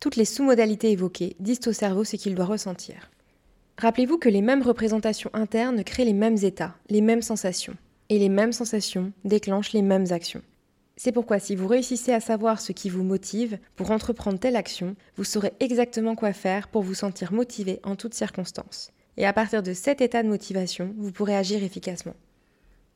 Toutes 0.00 0.16
les 0.16 0.26
sous-modalités 0.26 0.90
évoquées 0.90 1.36
disent 1.40 1.66
au 1.66 1.72
cerveau 1.72 2.04
ce 2.04 2.16
qu'il 2.16 2.34
doit 2.34 2.44
ressentir. 2.44 3.10
Rappelez-vous 3.78 4.18
que 4.18 4.28
les 4.28 4.42
mêmes 4.42 4.62
représentations 4.62 5.30
internes 5.32 5.84
créent 5.84 6.04
les 6.04 6.12
mêmes 6.12 6.36
états, 6.42 6.74
les 6.90 7.00
mêmes 7.00 7.22
sensations 7.22 7.76
et 8.10 8.18
les 8.18 8.28
mêmes 8.28 8.52
sensations 8.52 9.12
déclenchent 9.24 9.72
les 9.72 9.82
mêmes 9.82 10.10
actions. 10.10 10.42
C'est 10.96 11.12
pourquoi 11.12 11.38
si 11.38 11.56
vous 11.56 11.66
réussissez 11.66 12.12
à 12.12 12.20
savoir 12.20 12.60
ce 12.60 12.72
qui 12.72 12.90
vous 12.90 13.04
motive 13.04 13.58
pour 13.76 13.90
entreprendre 13.90 14.38
telle 14.38 14.56
action, 14.56 14.96
vous 15.16 15.24
saurez 15.24 15.54
exactement 15.60 16.14
quoi 16.14 16.34
faire 16.34 16.68
pour 16.68 16.82
vous 16.82 16.92
sentir 16.92 17.32
motivé 17.32 17.80
en 17.84 17.96
toutes 17.96 18.12
circonstances. 18.12 18.90
Et 19.16 19.24
à 19.24 19.32
partir 19.32 19.62
de 19.62 19.72
cet 19.72 20.02
état 20.02 20.22
de 20.22 20.28
motivation, 20.28 20.92
vous 20.98 21.12
pourrez 21.12 21.36
agir 21.36 21.62
efficacement. 21.62 22.14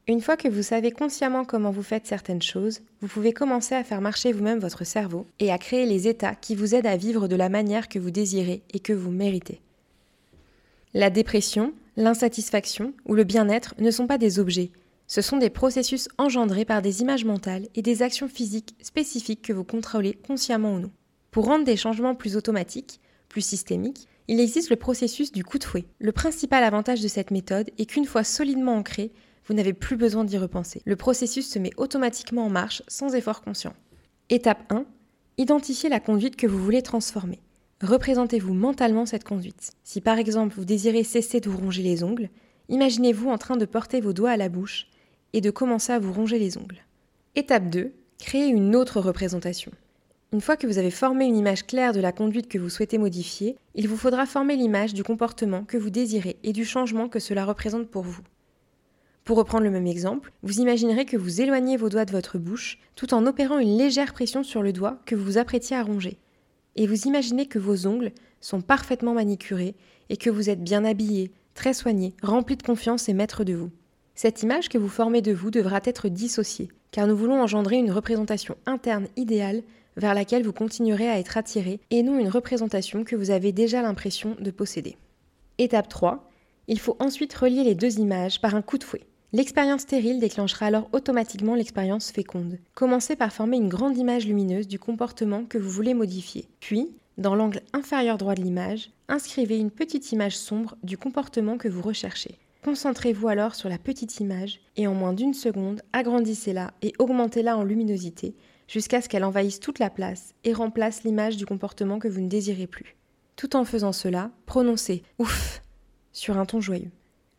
Une 0.07 0.21
fois 0.21 0.37
que 0.37 0.49
vous 0.49 0.63
savez 0.63 0.91
consciemment 0.91 1.47
comment 1.47 1.71
vous 1.71 1.83
faites 1.83 2.07
certaines 2.07 2.43
choses, 2.43 2.83
vous 3.01 3.09
pouvez 3.09 3.33
commencer 3.33 3.75
à 3.75 3.85
faire 3.85 4.03
marcher 4.03 4.33
vous-même 4.33 4.59
votre 4.59 4.85
cerveau 4.85 5.27
et 5.39 5.51
à 5.51 5.57
créer 5.57 5.87
les 5.87 6.09
états 6.09 6.35
qui 6.35 6.55
vous 6.55 6.75
aident 6.75 6.87
à 6.87 6.99
vivre 6.99 7.27
de 7.27 7.37
la 7.37 7.49
manière 7.49 7.89
que 7.89 7.99
vous 7.99 8.11
désirez 8.11 8.63
et 8.75 8.81
que 8.81 8.93
vous 8.93 9.11
méritez. 9.11 9.63
La 10.93 11.09
dépression, 11.09 11.73
l'insatisfaction 11.97 12.93
ou 13.07 13.15
le 13.15 13.25
bien-être 13.25 13.75
ne 13.79 13.91
sont 13.91 14.07
pas 14.07 14.19
des 14.19 14.39
objets, 14.39 14.73
ce 15.15 15.23
sont 15.23 15.37
des 15.37 15.49
processus 15.49 16.09
engendrés 16.19 16.65
par 16.65 16.83
des 16.83 17.01
images 17.01 17.25
mentales 17.25 17.69
et 17.77 17.83
des 17.83 18.03
actions 18.03 18.27
physiques 18.27 18.75
spécifiques 18.83 19.43
que 19.43 19.53
vous 19.53 19.63
contrôlez 19.63 20.15
consciemment 20.15 20.75
ou 20.75 20.81
non. 20.81 20.91
Pour 21.31 21.45
rendre 21.45 21.65
des 21.65 21.77
changements 21.77 22.17
plus 22.17 22.37
automatiques, 22.37 22.99
plus 23.29 23.47
systémiques, 23.47 24.09
Il 24.27 24.41
existe 24.41 24.71
le 24.71 24.77
processus 24.77 25.31
du 25.31 25.45
coup 25.45 25.59
de 25.59 25.65
fouet. 25.65 25.85
Le 26.01 26.11
principal 26.11 26.65
avantage 26.65 27.01
de 27.01 27.07
cette 27.07 27.31
méthode 27.31 27.71
est 27.79 27.87
qu'une 27.87 28.07
fois 28.07 28.25
solidement 28.25 28.75
ancré, 28.75 29.13
vous 29.47 29.55
n'avez 29.55 29.73
plus 29.73 29.97
besoin 29.97 30.25
d'y 30.25 30.37
repenser. 30.37 30.83
Le 30.85 30.97
processus 30.97 31.49
se 31.49 31.61
met 31.61 31.71
automatiquement 31.77 32.47
en 32.47 32.51
marche 32.51 32.83
sans 32.89 33.15
effort 33.15 33.43
conscient. 33.43 33.75
Étape 34.31 34.73
1. 34.73 34.85
Identifiez 35.39 35.91
la 35.91 36.01
conduite 36.01 36.35
que 36.35 36.49
vous 36.49 36.59
voulez 36.59 36.83
transformer. 36.83 37.41
Représentez-vous 37.83 38.55
mentalement 38.55 39.07
cette 39.07 39.23
conduite. 39.23 39.75
Si 39.85 40.01
par 40.01 40.19
exemple 40.19 40.57
vous 40.57 40.65
désirez 40.65 41.05
cesser 41.05 41.39
de 41.39 41.51
vous 41.51 41.59
ronger 41.59 41.85
les 41.85 42.03
ongles, 42.03 42.31
imaginez-vous 42.69 43.31
en 43.31 43.39
train 43.39 43.57
de 43.57 43.65
porter 43.65 44.01
vos 44.01 44.13
doigts 44.13 44.33
à 44.33 44.37
la 44.37 44.49
bouche 44.49 44.89
et 45.35 45.41
de 45.41 45.51
commencer 45.51 45.93
à 45.93 45.99
vous 45.99 46.13
ronger 46.13 46.39
les 46.39 46.57
ongles. 46.57 46.83
Étape 47.35 47.69
2. 47.69 47.93
Créez 48.19 48.47
une 48.47 48.75
autre 48.77 49.01
représentation. 49.01 49.73
Une 50.33 50.41
fois 50.41 50.57
que 50.57 50.67
vous 50.67 50.79
avez 50.79 50.93
formé 50.93 51.27
une 51.27 51.37
image 51.37 51.67
claire 51.67 51.93
de 51.93 52.01
la 52.01 52.13
conduite 52.13 52.49
que 52.49 52.59
vous 52.59 52.71
souhaitez 52.71 52.99
modifier, 52.99 53.57
il 53.75 53.89
vous 53.89 53.97
faudra 53.97 54.27
former 54.27 54.57
l'image 54.57 54.95
du 54.95 55.03
comportement 55.03 55.65
que 55.65 55.77
vous 55.77 55.91
désirez 55.91 56.37
et 56.45 56.53
du 56.53 56.65
changement 56.65 57.09
que 57.09 57.19
cela 57.19 57.45
représente 57.45 57.89
pour 57.89 58.05
vous. 58.05 58.23
Pour 59.25 59.37
reprendre 59.37 59.65
le 59.65 59.71
même 59.71 59.89
exemple, 59.89 60.33
vous 60.43 60.61
imaginerez 60.61 61.05
que 61.05 61.17
vous 61.17 61.41
éloignez 61.41 61.77
vos 61.77 61.89
doigts 61.89 62.05
de 62.05 62.13
votre 62.13 62.39
bouche 62.39 62.79
tout 62.95 63.13
en 63.13 63.27
opérant 63.27 63.59
une 63.59 63.77
légère 63.77 64.13
pression 64.13 64.45
sur 64.45 64.63
le 64.63 64.73
doigt 64.73 65.01
que 65.05 65.17
vous 65.17 65.25
vous 65.25 65.39
apprêtiez 65.39 65.77
à 65.77 65.83
ronger. 65.83 66.19
Et 66.77 66.87
vous 66.87 67.09
imaginez 67.09 67.47
que 67.47 67.59
vos 67.59 67.89
ongles 67.89 68.13
sont 68.41 68.61
parfaitement 68.61 69.15
manicurés 69.15 69.75
et 70.11 70.17
que 70.17 70.31
vous 70.31 70.49
êtes 70.49 70.63
bien 70.63 70.85
habillé, 70.85 71.33
très 71.55 71.75
soigné, 71.75 72.15
rempli 72.23 72.57
de 72.57 72.63
confiance 72.63 73.09
et 73.09 73.15
maître 73.15 73.43
de 73.43 73.55
vous. 73.55 73.71
Cette 74.15 74.43
image 74.43 74.69
que 74.69 74.79
vous 74.79 74.89
formez 74.89 75.23
de 75.23 75.33
vous 75.33 75.51
devra 75.51 75.81
être 75.85 76.09
dissociée, 76.09 76.69
car 76.93 77.09
nous 77.09 77.17
voulons 77.17 77.43
engendrer 77.43 77.77
une 77.77 77.91
représentation 77.91 78.57
interne 78.65 79.09
idéale 79.17 79.63
vers 79.97 80.15
laquelle 80.15 80.45
vous 80.45 80.53
continuerez 80.53 81.09
à 81.09 81.19
être 81.19 81.37
attiré 81.37 81.81
et 81.91 82.03
non 82.03 82.19
une 82.19 82.29
représentation 82.29 83.03
que 83.03 83.17
vous 83.17 83.31
avez 83.31 83.51
déjà 83.51 83.83
l'impression 83.83 84.37
de 84.39 84.51
posséder. 84.51 84.97
Étape 85.59 85.89
3. 85.89 86.31
Il 86.69 86.79
faut 86.79 86.97
ensuite 87.01 87.35
relier 87.35 87.65
les 87.65 87.75
deux 87.75 87.99
images 87.99 88.41
par 88.41 88.55
un 88.55 88.63
coup 88.63 88.79
de 88.79 88.85
fouet. 88.85 89.03
L'expérience 89.33 89.83
stérile 89.83 90.21
déclenchera 90.21 90.67
alors 90.67 90.89
automatiquement 90.93 91.57
l'expérience 91.57 92.13
féconde. 92.13 92.59
Commencez 92.75 93.17
par 93.17 93.33
former 93.33 93.57
une 93.57 93.69
grande 93.69 93.99
image 93.99 94.27
lumineuse 94.27 94.69
du 94.69 94.79
comportement 94.79 95.45
que 95.45 95.59
vous 95.59 95.71
voulez 95.71 95.93
modifier. 95.93 96.47
Puis, 96.61 96.89
dans 97.19 97.35
l'angle 97.35 97.63
inférieur 97.73 98.17
droit 98.17 98.37
de 98.37 98.43
l'image, 98.43 98.91
inscrivez 99.09 99.59
une 99.59 99.73
petite 99.73 100.13
image 100.13 100.37
sombre 100.37 100.77
du 100.85 100.97
comportement 100.97 101.59
que 101.59 101.69
vous 101.69 101.83
recherchez. 101.83 102.39
Concentrez-vous 102.65 103.29
alors 103.29 103.55
sur 103.55 103.69
la 103.69 103.77
petite 103.77 104.21
image 104.21 104.59
et 104.79 104.87
en 104.87 104.95
moins 104.95 105.13
d'une 105.13 105.35
seconde, 105.35 105.83
agrandissez-la 105.93 106.73
et 106.81 106.95
augmentez-la 106.99 107.59
en 107.59 107.63
luminosité 107.63 108.35
jusqu'à 108.69 109.03
ce 109.03 109.11
qu'elle 109.11 109.25
envahisse 109.25 109.61
toute 109.61 109.79
la 109.79 109.91
place 109.91 110.33
et 110.45 110.55
remplace 110.55 111.05
l'image 111.05 111.37
du 111.37 111.45
comportement 111.45 111.99
que 111.99 112.09
vous 112.09 112.23
ne 112.23 112.29
désirez 112.29 112.67
plus. 112.67 112.97
Tout 113.37 113.55
en 113.55 113.67
faisant 113.67 113.93
cela, 113.93 114.31
prononcez 114.47 115.03
ouf 115.19 115.61
sur 116.13 116.39
un 116.39 116.47
ton 116.47 116.63
joyeux. 116.63 116.91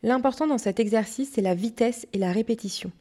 L'important 0.04 0.46
dans 0.46 0.58
cet 0.58 0.78
exercice, 0.78 1.32
c'est 1.34 1.42
la 1.42 1.56
vitesse 1.56 2.06
et 2.12 2.18
la 2.18 2.30
répétition. 2.30 2.92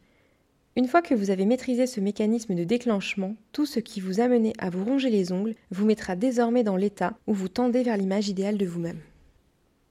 Une 0.75 0.88
fois 0.88 1.03
que 1.03 1.13
vous 1.13 1.29
avez 1.29 1.45
maîtrisé 1.45 1.85
ce 1.85 1.99
mécanisme 1.99 2.55
de 2.55 2.63
déclenchement, 2.63 3.35
tout 3.51 3.67
ce 3.67 3.79
qui 3.79 3.99
vous 3.99 4.19
amenait 4.19 4.53
à 4.57 4.71
vous 4.71 4.83
ronger 4.83 5.11
les 5.11 5.31
ongles 5.31 5.53
vous 5.69 5.85
mettra 5.85 6.15
désormais 6.15 6.63
dans 6.63 6.75
l'état 6.75 7.19
où 7.27 7.35
vous 7.35 7.49
tendez 7.49 7.83
vers 7.83 7.97
l'image 7.97 8.29
idéale 8.29 8.57
de 8.57 8.65
vous-même. 8.65 9.01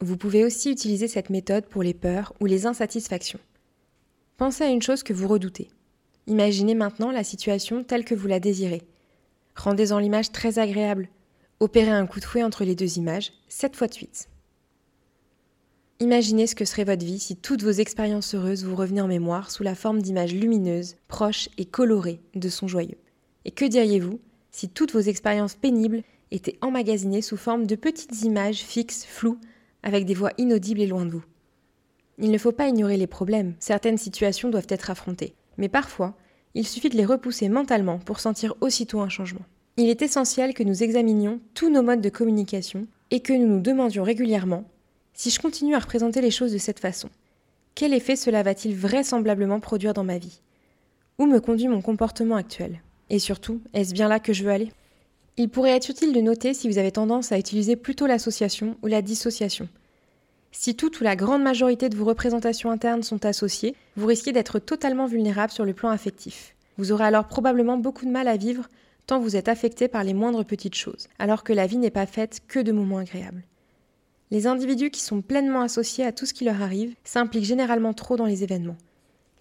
Vous 0.05 0.19
pouvez 0.19 0.45
aussi 0.45 0.71
utiliser 0.71 1.09
cette 1.09 1.31
méthode 1.31 1.65
pour 1.65 1.83
les 1.83 1.95
peurs 1.95 2.35
ou 2.39 2.45
les 2.45 2.67
insatisfactions. 2.67 3.39
Pensez 4.37 4.63
à 4.63 4.69
une 4.69 4.83
chose 4.83 5.03
que 5.03 5.15
vous 5.15 5.27
redoutez. 5.27 5.71
Imaginez 6.27 6.75
maintenant 6.75 7.11
la 7.11 7.25
situation 7.25 7.83
telle 7.83 8.05
que 8.05 8.15
vous 8.15 8.27
la 8.27 8.39
désirez. 8.39 8.83
Rendez-en 9.57 9.99
l'image 9.99 10.31
très 10.31 10.59
agréable. 10.59 11.09
Opérez 11.59 11.89
un 11.89 12.07
coup 12.07 12.21
de 12.21 12.27
fouet 12.27 12.43
entre 12.43 12.65
les 12.65 12.75
deux 12.75 12.99
images, 12.99 13.33
sept 13.49 13.77
fois 13.77 13.87
de 13.87 13.95
suite. 13.95 14.29
Imaginez 16.01 16.47
ce 16.47 16.55
que 16.55 16.67
serait 16.67 16.85
votre 16.85 17.07
vie 17.07 17.19
si 17.19 17.37
toutes 17.37 17.63
vos 17.63 17.71
expériences 17.71 18.35
heureuses 18.35 18.67
vous 18.67 18.77
revenaient 18.77 19.01
en 19.01 19.09
mémoire 19.09 19.51
sous 19.51 19.63
la 19.63 19.75
forme 19.75 20.03
d'images 20.03 20.35
lumineuses, 20.35 20.97
proches 21.09 21.49
et 21.57 21.65
colorées 21.65 22.21
de 22.35 22.51
son 22.51 22.69
joyeux. 22.69 22.99
Et 23.47 23.53
que 23.53 23.65
diriez-vous 23.65 24.21
si 24.51 24.69
toutes 24.69 24.93
vos 24.93 25.01
expériences 25.01 25.55
pénibles 25.55 26.03
étaient 26.31 26.59
emmagasinées 26.61 27.23
sous 27.23 27.39
forme 27.39 27.67
de 27.67 27.75
petites 27.75 28.23
images 28.23 28.59
fixes, 28.59 29.07
floues, 29.07 29.39
avec 29.85 30.05
des 30.05 30.15
voix 30.15 30.33
inaudibles 30.37 30.81
et 30.81 30.89
loin 30.89 31.05
de 31.05 31.13
vous. 31.13 31.25
Il 32.19 32.33
ne 32.33 32.39
faut 32.39 32.51
pas 32.51 32.67
ignorer 32.67 32.97
les 32.97 33.07
problèmes, 33.07 33.55
certaines 33.61 33.99
situations 33.99 34.51
doivent 34.51 34.67
être 34.69 34.91
affrontées, 34.91 35.35
mais 35.59 35.69
parfois, 35.69 36.15
il 36.55 36.67
suffit 36.67 36.89
de 36.89 36.97
les 36.97 37.05
repousser 37.05 37.49
mentalement 37.49 38.01
pour 38.01 38.19
sentir 38.19 38.55
aussitôt 38.61 39.01
un 39.01 39.09
changement. 39.09 39.45
Il 39.77 39.89
est 39.89 40.03
essentiel 40.03 40.55
que 40.55 40.63
nous 40.65 40.83
examinions 40.83 41.41
tous 41.55 41.71
nos 41.71 41.83
modes 41.83 42.01
de 42.01 42.09
communication 42.09 42.89
et 43.13 43.21
que 43.21 43.33
nous 43.33 43.47
nous 43.47 43.61
demandions 43.61 44.03
régulièrement 44.03 44.65
si 45.17 45.31
je 45.31 45.41
continue 45.41 45.77
à 45.77 45.79
représenter 45.79 46.21
les 46.21 46.33
choses 46.33 46.53
de 46.53 46.59
cette 46.59 46.81
façon, 46.81 47.09
quel 47.77 47.95
effet 47.95 48.17
cela 48.17 48.43
va-t-il 48.43 48.77
vraisemblablement 48.77 49.61
produire 49.61 49.95
dans 49.95 50.05
ma 50.05 50.19
vie? 50.19 50.41
Où 51.19 51.27
me 51.27 51.41
conduit 51.41 51.69
mon 51.69 51.83
comportement 51.83 52.37
actuel? 52.37 52.83
Et 53.11 53.21
surtout, 53.21 53.61
est-ce 53.73 53.95
bien 53.95 54.09
là 54.09 54.19
que 54.19 54.33
je 54.33 54.43
veux 54.43 54.51
aller? 54.51 54.73
Il 55.37 55.49
pourrait 55.49 55.73
être 55.73 55.89
utile 55.89 56.13
de 56.13 56.21
noter 56.21 56.55
si 56.55 56.69
vous 56.69 56.79
avez 56.79 56.93
tendance 56.93 57.33
à 57.33 57.39
utiliser 57.39 57.75
plutôt 57.75 58.07
l'association 58.07 58.77
ou 58.83 58.87
la 58.87 59.03
dissociation. 59.03 59.69
Si 60.53 60.77
toute 60.77 61.01
ou 61.01 61.05
la 61.05 61.17
grande 61.17 61.43
majorité 61.43 61.89
de 61.89 61.97
vos 61.97 62.05
représentations 62.05 62.71
internes 62.71 63.03
sont 63.03 63.27
associées, 63.27 63.75
vous 63.97 64.07
risquez 64.07 64.31
d'être 64.31 64.61
totalement 64.61 65.07
vulnérable 65.07 65.53
sur 65.53 65.65
le 65.65 65.75
plan 65.75 65.89
affectif. 65.91 66.55
Vous 66.79 66.93
aurez 66.93 67.05
alors 67.05 67.27
probablement 67.27 67.77
beaucoup 67.77 68.05
de 68.05 68.13
mal 68.13 68.29
à 68.29 68.37
vivre 68.37 68.69
tant 69.07 69.19
vous 69.19 69.35
êtes 69.35 69.49
affecté 69.49 69.89
par 69.89 70.05
les 70.05 70.15
moindres 70.15 70.45
petites 70.45 70.77
choses, 70.77 71.09
alors 71.19 71.43
que 71.43 71.53
la 71.53 71.67
vie 71.67 71.79
n'est 71.79 71.91
pas 71.91 72.07
faite 72.07 72.41
que 72.47 72.61
de 72.61 72.73
moments 72.73 72.99
agréables. 72.99 73.43
Les 74.31 74.47
individus 74.47 74.91
qui 74.91 75.03
sont 75.03 75.21
pleinement 75.21 75.61
associés 75.61 76.05
à 76.05 76.13
tout 76.13 76.27
ce 76.27 76.33
qui 76.33 76.45
leur 76.45 76.63
arrive 76.63 76.95
s'impliquent 77.05 77.45
généralement 77.45 77.93
trop 77.93 78.17
dans 78.17 78.25
les 78.25 78.45
événements. 78.45 78.79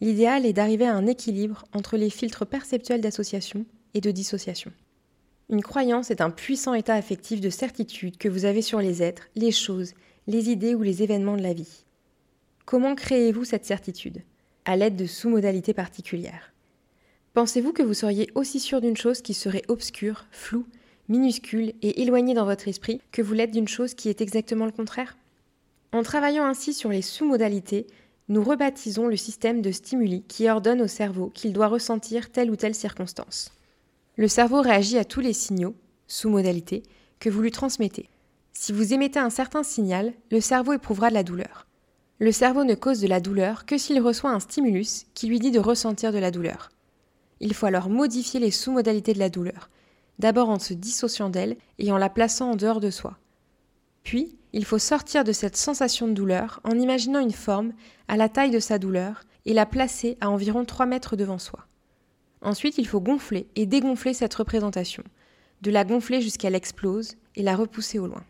L'idéal 0.02 0.46
est 0.46 0.54
d'arriver 0.54 0.86
à 0.86 0.96
un 0.96 1.06
équilibre 1.06 1.64
entre 1.74 1.98
les 1.98 2.10
filtres 2.10 2.46
perceptuels 2.46 3.02
d'association 3.02 3.66
et 3.94 4.02
de 4.02 4.12
dissociation. 4.12 4.72
Une 5.54 5.62
croyance 5.62 6.10
est 6.10 6.22
un 6.22 6.32
puissant 6.32 6.74
état 6.74 6.96
affectif 6.96 7.40
de 7.40 7.52
certitude 7.52 8.18
que 8.18 8.28
vous 8.28 8.46
avez 8.46 8.64
sur 8.64 8.80
les 8.80 9.04
êtres, 9.04 9.30
les 9.36 9.52
choses, 9.52 9.94
les 10.26 10.50
idées 10.50 10.74
ou 10.74 10.82
les 10.82 11.04
événements 11.04 11.38
de 11.38 11.44
la 11.44 11.54
vie. 11.54 11.86
Comment 12.66 12.96
créez-vous 12.96 13.46
cette 13.46 13.64
certitude? 13.64 14.24
À 14.66 14.76
l'aide 14.76 14.96
de 14.96 15.06
sous-modalités 15.06 15.76
particulières. 15.76 16.54
Pensez-vous 17.36 17.72
que 17.72 17.84
vous 17.84 17.94
seriez 17.94 18.32
aussi 18.34 18.60
sûr 18.60 18.82
d'une 18.82 18.98
chose 18.98 19.22
qui 19.22 19.36
serait 19.36 19.62
obscure, 19.68 20.26
floue, 20.32 20.66
minuscule 21.08 21.74
et 21.84 22.02
éloigné 22.02 22.34
dans 22.34 22.46
votre 22.46 22.68
esprit 22.68 23.00
que 23.12 23.22
vous 23.22 23.36
l'êtes 23.36 23.52
d'une 23.52 23.68
chose 23.68 23.94
qui 23.94 24.10
est 24.10 24.22
exactement 24.22 24.66
le 24.66 24.72
contraire? 24.72 25.18
En 25.92 26.02
travaillant 26.02 26.46
ainsi 26.46 26.74
sur 26.74 26.90
les 26.90 27.04
sous-modalités, 27.04 27.86
nous 28.28 28.44
rebaptisons 28.44 29.06
le 29.06 29.18
système 29.18 29.62
de 29.62 29.72
stimuli 29.72 30.24
qui 30.28 30.50
ordonne 30.50 30.82
au 30.82 30.88
cerveau 30.88 31.30
qu'il 31.30 31.54
doit 31.54 31.68
ressentir 31.68 32.32
telle 32.32 32.50
ou 32.50 32.56
telle 32.56 32.74
circonstance. 32.74 33.52
Le 34.16 34.28
cerveau 34.28 34.62
réagit 34.62 35.00
à 35.00 35.06
tous 35.06 35.22
les 35.22 35.34
signaux, 35.34 35.76
sous-modalités, 36.08 36.84
que 37.20 37.32
vous 37.32 37.42
lui 37.42 37.50
transmettez. 37.50 38.10
Si 38.52 38.72
vous 38.72 38.94
émettez 38.94 39.18
un 39.18 39.32
certain 39.32 39.64
signal, 39.64 40.14
le 40.30 40.40
cerveau 40.40 40.74
éprouvera 40.74 41.10
de 41.10 41.16
la 41.16 41.24
douleur. 41.24 41.66
Le 42.20 42.32
cerveau 42.32 42.64
ne 42.64 42.76
cause 42.76 43.02
de 43.02 43.08
la 43.08 43.20
douleur 43.20 43.66
que 43.66 43.80
s'il 43.80 44.00
reçoit 44.00 44.30
un 44.30 44.40
stimulus 44.40 45.08
qui 45.16 45.26
lui 45.26 45.40
dit 45.40 45.50
de 45.50 45.60
ressentir 45.60 46.12
de 46.14 46.20
la 46.20 46.30
douleur. 46.30 46.70
Il 47.40 47.56
faut 47.56 47.66
alors 47.66 47.90
modifier 47.90 48.40
les 48.40 48.52
sous-modalités 48.52 49.14
de 49.14 49.20
la 49.20 49.30
douleur, 49.30 49.72
d'abord 50.20 50.50
en 50.50 50.60
se 50.60 50.76
dissociant 50.76 51.30
d'elle 51.30 51.58
et 51.80 51.92
en 51.92 51.98
la 51.98 52.10
plaçant 52.10 52.52
en 52.52 52.56
dehors 52.56 52.80
de 52.80 52.92
soi. 52.92 53.18
Puis, 54.04 54.38
il 54.54 54.64
faut 54.64 54.78
sortir 54.78 55.24
de 55.24 55.32
cette 55.32 55.58
sensation 55.58 56.08
de 56.08 56.14
douleur 56.14 56.62
en 56.64 56.78
imaginant 56.78 57.20
une 57.20 57.32
forme 57.32 57.74
à 58.08 58.16
la 58.16 58.30
taille 58.30 58.52
de 58.52 58.60
sa 58.60 58.78
douleur 58.78 59.24
et 59.46 59.54
la 59.54 59.66
placer 59.66 60.18
à 60.22 60.30
environ 60.30 60.66
3 60.66 60.86
mètres 60.86 61.16
devant 61.16 61.40
soi. 61.40 61.66
Ensuite, 62.44 62.78
il 62.78 62.88
faut 62.88 63.00
gonfler 63.00 63.48
et 63.56 63.66
dégonfler 63.66 64.14
cette 64.14 64.34
représentation, 64.34 65.04
de 65.62 65.72
la 65.72 65.86
gonfler 65.86 66.22
jusqu'à 66.22 66.50
l'explose 66.50 67.16
et 67.36 67.42
la 67.42 67.56
repousser 67.56 68.00
au 68.00 68.08
loin. 68.08 68.24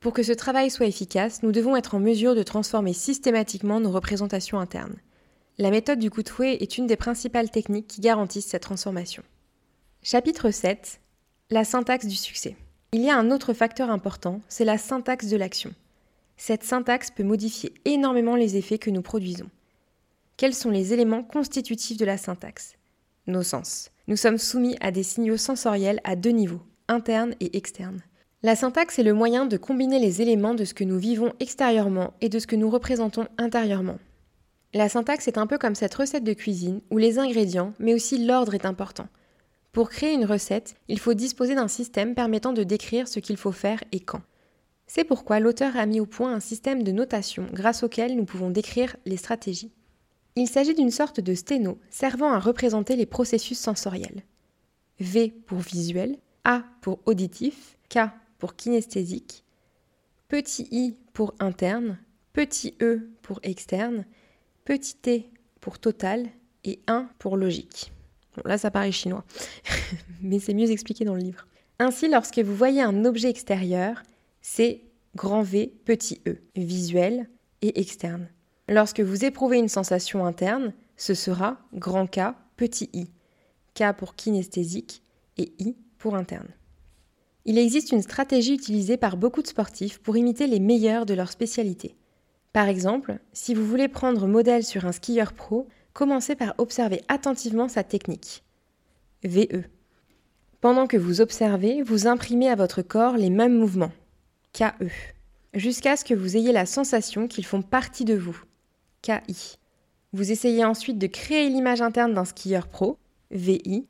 Pour 0.00 0.12
que 0.12 0.22
ce 0.22 0.32
travail 0.32 0.70
soit 0.70 0.86
efficace, 0.86 1.42
nous 1.42 1.52
devons 1.52 1.76
être 1.76 1.94
en 1.94 2.00
mesure 2.00 2.34
de 2.34 2.42
transformer 2.42 2.92
systématiquement 2.92 3.78
nos 3.78 3.92
représentations 3.92 4.58
internes. 4.58 4.96
La 5.58 5.70
méthode 5.70 5.98
du 5.98 6.10
coup 6.10 6.22
de 6.22 6.28
fouet 6.28 6.56
est 6.60 6.78
une 6.78 6.86
des 6.86 6.96
principales 6.96 7.50
techniques 7.50 7.86
qui 7.86 8.00
garantissent 8.00 8.46
cette 8.46 8.62
transformation. 8.62 9.22
Chapitre 10.02 10.50
7 10.50 11.00
La 11.50 11.64
syntaxe 11.64 12.06
du 12.06 12.16
succès. 12.16 12.56
Il 12.92 13.02
y 13.02 13.10
a 13.10 13.16
un 13.16 13.30
autre 13.30 13.52
facteur 13.52 13.90
important, 13.90 14.40
c'est 14.48 14.64
la 14.64 14.78
syntaxe 14.78 15.28
de 15.28 15.36
l'action. 15.36 15.72
Cette 16.36 16.64
syntaxe 16.64 17.10
peut 17.10 17.22
modifier 17.22 17.74
énormément 17.84 18.34
les 18.34 18.56
effets 18.56 18.78
que 18.78 18.90
nous 18.90 19.02
produisons. 19.02 19.50
Quels 20.36 20.54
sont 20.54 20.70
les 20.70 20.94
éléments 20.94 21.22
constitutifs 21.22 21.98
de 21.98 22.06
la 22.06 22.16
syntaxe? 22.16 22.76
Nos 23.30 23.42
sens. 23.44 23.90
Nous 24.08 24.16
sommes 24.16 24.38
soumis 24.38 24.76
à 24.80 24.90
des 24.90 25.04
signaux 25.04 25.36
sensoriels 25.36 26.00
à 26.04 26.16
deux 26.16 26.30
niveaux, 26.30 26.62
interne 26.88 27.34
et 27.40 27.56
externe. 27.56 28.02
La 28.42 28.56
syntaxe 28.56 28.98
est 28.98 29.04
le 29.04 29.14
moyen 29.14 29.46
de 29.46 29.56
combiner 29.56 29.98
les 29.98 30.20
éléments 30.20 30.54
de 30.54 30.64
ce 30.64 30.74
que 30.74 30.84
nous 30.84 30.98
vivons 30.98 31.32
extérieurement 31.38 32.12
et 32.20 32.28
de 32.28 32.38
ce 32.38 32.46
que 32.46 32.56
nous 32.56 32.68
représentons 32.70 33.28
intérieurement. 33.38 33.98
La 34.74 34.88
syntaxe 34.88 35.28
est 35.28 35.38
un 35.38 35.46
peu 35.46 35.58
comme 35.58 35.74
cette 35.74 35.94
recette 35.94 36.24
de 36.24 36.32
cuisine 36.32 36.80
où 36.90 36.98
les 36.98 37.18
ingrédients, 37.18 37.72
mais 37.78 37.94
aussi 37.94 38.24
l'ordre 38.24 38.54
est 38.54 38.66
important. 38.66 39.06
Pour 39.72 39.90
créer 39.90 40.14
une 40.14 40.24
recette, 40.24 40.74
il 40.88 40.98
faut 40.98 41.14
disposer 41.14 41.54
d'un 41.54 41.68
système 41.68 42.14
permettant 42.14 42.52
de 42.52 42.64
décrire 42.64 43.06
ce 43.06 43.20
qu'il 43.20 43.36
faut 43.36 43.52
faire 43.52 43.82
et 43.92 44.00
quand. 44.00 44.22
C'est 44.88 45.04
pourquoi 45.04 45.38
l'auteur 45.38 45.76
a 45.76 45.86
mis 45.86 46.00
au 46.00 46.06
point 46.06 46.34
un 46.34 46.40
système 46.40 46.82
de 46.82 46.90
notation 46.90 47.46
grâce 47.52 47.84
auquel 47.84 48.16
nous 48.16 48.24
pouvons 48.24 48.50
décrire 48.50 48.96
les 49.06 49.16
stratégies. 49.16 49.70
Il 50.36 50.48
s'agit 50.48 50.74
d'une 50.74 50.90
sorte 50.90 51.20
de 51.20 51.34
sténo 51.34 51.78
servant 51.90 52.32
à 52.32 52.38
représenter 52.38 52.96
les 52.96 53.06
processus 53.06 53.58
sensoriels. 53.58 54.22
V 55.00 55.32
pour 55.46 55.58
visuel, 55.58 56.18
A 56.44 56.64
pour 56.80 57.00
auditif, 57.06 57.76
K 57.88 58.10
pour 58.38 58.56
kinesthésique, 58.56 59.44
petit 60.28 60.68
i 60.70 60.96
pour 61.12 61.34
interne, 61.40 61.98
petit 62.32 62.74
e 62.80 63.10
pour 63.22 63.40
externe, 63.42 64.04
petit 64.64 64.94
t 64.94 65.30
pour 65.60 65.78
total 65.78 66.28
et 66.64 66.80
1 66.86 67.08
pour 67.18 67.36
logique. 67.36 67.92
Bon, 68.36 68.42
là, 68.44 68.56
ça 68.56 68.70
paraît 68.70 68.92
chinois, 68.92 69.24
mais 70.22 70.38
c'est 70.38 70.54
mieux 70.54 70.70
expliqué 70.70 71.04
dans 71.04 71.14
le 71.14 71.22
livre. 71.22 71.46
Ainsi, 71.78 72.08
lorsque 72.08 72.38
vous 72.38 72.54
voyez 72.54 72.82
un 72.82 73.04
objet 73.04 73.30
extérieur, 73.30 74.02
c'est 74.40 74.82
grand 75.16 75.42
V, 75.42 75.72
petit 75.84 76.20
e, 76.26 76.36
visuel 76.54 77.28
et 77.62 77.80
externe. 77.80 78.28
Lorsque 78.70 79.00
vous 79.00 79.24
éprouvez 79.24 79.58
une 79.58 79.68
sensation 79.68 80.24
interne, 80.24 80.72
ce 80.96 81.12
sera 81.12 81.58
grand 81.74 82.06
K, 82.06 82.36
petit 82.56 82.88
i, 82.92 83.10
K 83.74 83.92
pour 83.98 84.14
kinesthésique 84.14 85.02
et 85.38 85.52
I 85.58 85.76
pour 85.98 86.14
interne. 86.14 86.46
Il 87.46 87.58
existe 87.58 87.90
une 87.90 88.00
stratégie 88.00 88.54
utilisée 88.54 88.96
par 88.96 89.16
beaucoup 89.16 89.42
de 89.42 89.48
sportifs 89.48 89.98
pour 89.98 90.16
imiter 90.16 90.46
les 90.46 90.60
meilleurs 90.60 91.04
de 91.04 91.14
leur 91.14 91.32
spécialité. 91.32 91.96
Par 92.52 92.68
exemple, 92.68 93.18
si 93.32 93.54
vous 93.54 93.66
voulez 93.66 93.88
prendre 93.88 94.28
modèle 94.28 94.62
sur 94.62 94.84
un 94.84 94.92
skieur 94.92 95.32
pro, 95.32 95.66
commencez 95.92 96.36
par 96.36 96.54
observer 96.58 97.02
attentivement 97.08 97.66
sa 97.66 97.82
technique. 97.82 98.44
VE. 99.24 99.64
Pendant 100.60 100.86
que 100.86 100.96
vous 100.96 101.20
observez, 101.20 101.82
vous 101.82 102.06
imprimez 102.06 102.48
à 102.48 102.54
votre 102.54 102.82
corps 102.82 103.16
les 103.16 103.30
mêmes 103.30 103.58
mouvements. 103.58 103.92
KE, 104.52 104.86
jusqu'à 105.54 105.96
ce 105.96 106.04
que 106.04 106.14
vous 106.14 106.36
ayez 106.36 106.52
la 106.52 106.66
sensation 106.66 107.26
qu'ils 107.26 107.46
font 107.46 107.62
partie 107.62 108.04
de 108.04 108.14
vous. 108.14 108.40
KI. 109.02 109.58
Vous 110.12 110.32
essayez 110.32 110.64
ensuite 110.64 110.98
de 110.98 111.06
créer 111.06 111.48
l'image 111.48 111.82
interne 111.82 112.14
d'un 112.14 112.24
skieur 112.24 112.66
pro, 112.66 112.98
VI, 113.30 113.86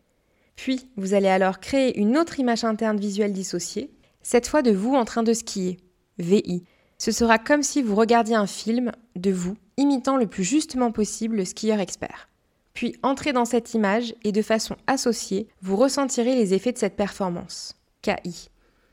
puis 0.56 0.88
vous 0.96 1.14
allez 1.14 1.28
alors 1.28 1.60
créer 1.60 1.98
une 1.98 2.18
autre 2.18 2.38
image 2.38 2.64
interne 2.64 3.00
visuelle 3.00 3.32
dissociée, 3.32 3.90
cette 4.22 4.46
fois 4.46 4.62
de 4.62 4.70
vous 4.70 4.94
en 4.94 5.06
train 5.06 5.22
de 5.22 5.32
skier, 5.32 5.78
VI. 6.18 6.64
Ce 6.98 7.12
sera 7.12 7.38
comme 7.38 7.62
si 7.62 7.80
vous 7.80 7.94
regardiez 7.94 8.36
un 8.36 8.46
film 8.46 8.92
de 9.16 9.30
vous, 9.30 9.56
imitant 9.78 10.18
le 10.18 10.26
plus 10.26 10.44
justement 10.44 10.92
possible 10.92 11.36
le 11.36 11.46
skieur 11.46 11.80
expert. 11.80 12.28
Puis 12.74 12.94
entrez 13.02 13.32
dans 13.32 13.46
cette 13.46 13.72
image 13.72 14.14
et 14.22 14.32
de 14.32 14.42
façon 14.42 14.76
associée, 14.86 15.48
vous 15.62 15.76
ressentirez 15.76 16.34
les 16.34 16.52
effets 16.52 16.72
de 16.72 16.78
cette 16.78 16.96
performance, 16.96 17.74
KI. 18.02 18.50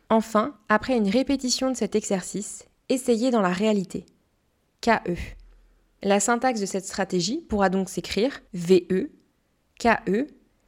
Enfin, 0.09 0.55
après 0.69 0.95
une 0.95 1.09
répétition 1.09 1.69
de 1.69 1.75
cet 1.75 1.95
exercice, 1.95 2.65
essayez 2.87 3.29
dans 3.29 3.41
la 3.41 3.51
réalité. 3.51 4.05
KE. 4.79 5.15
La 6.03 6.19
syntaxe 6.19 6.61
de 6.61 6.65
cette 6.67 6.85
stratégie 6.85 7.41
pourra 7.49 7.69
donc 7.69 7.89
s'écrire 7.89 8.39
VE, 8.53 9.09
KE, 9.79 10.27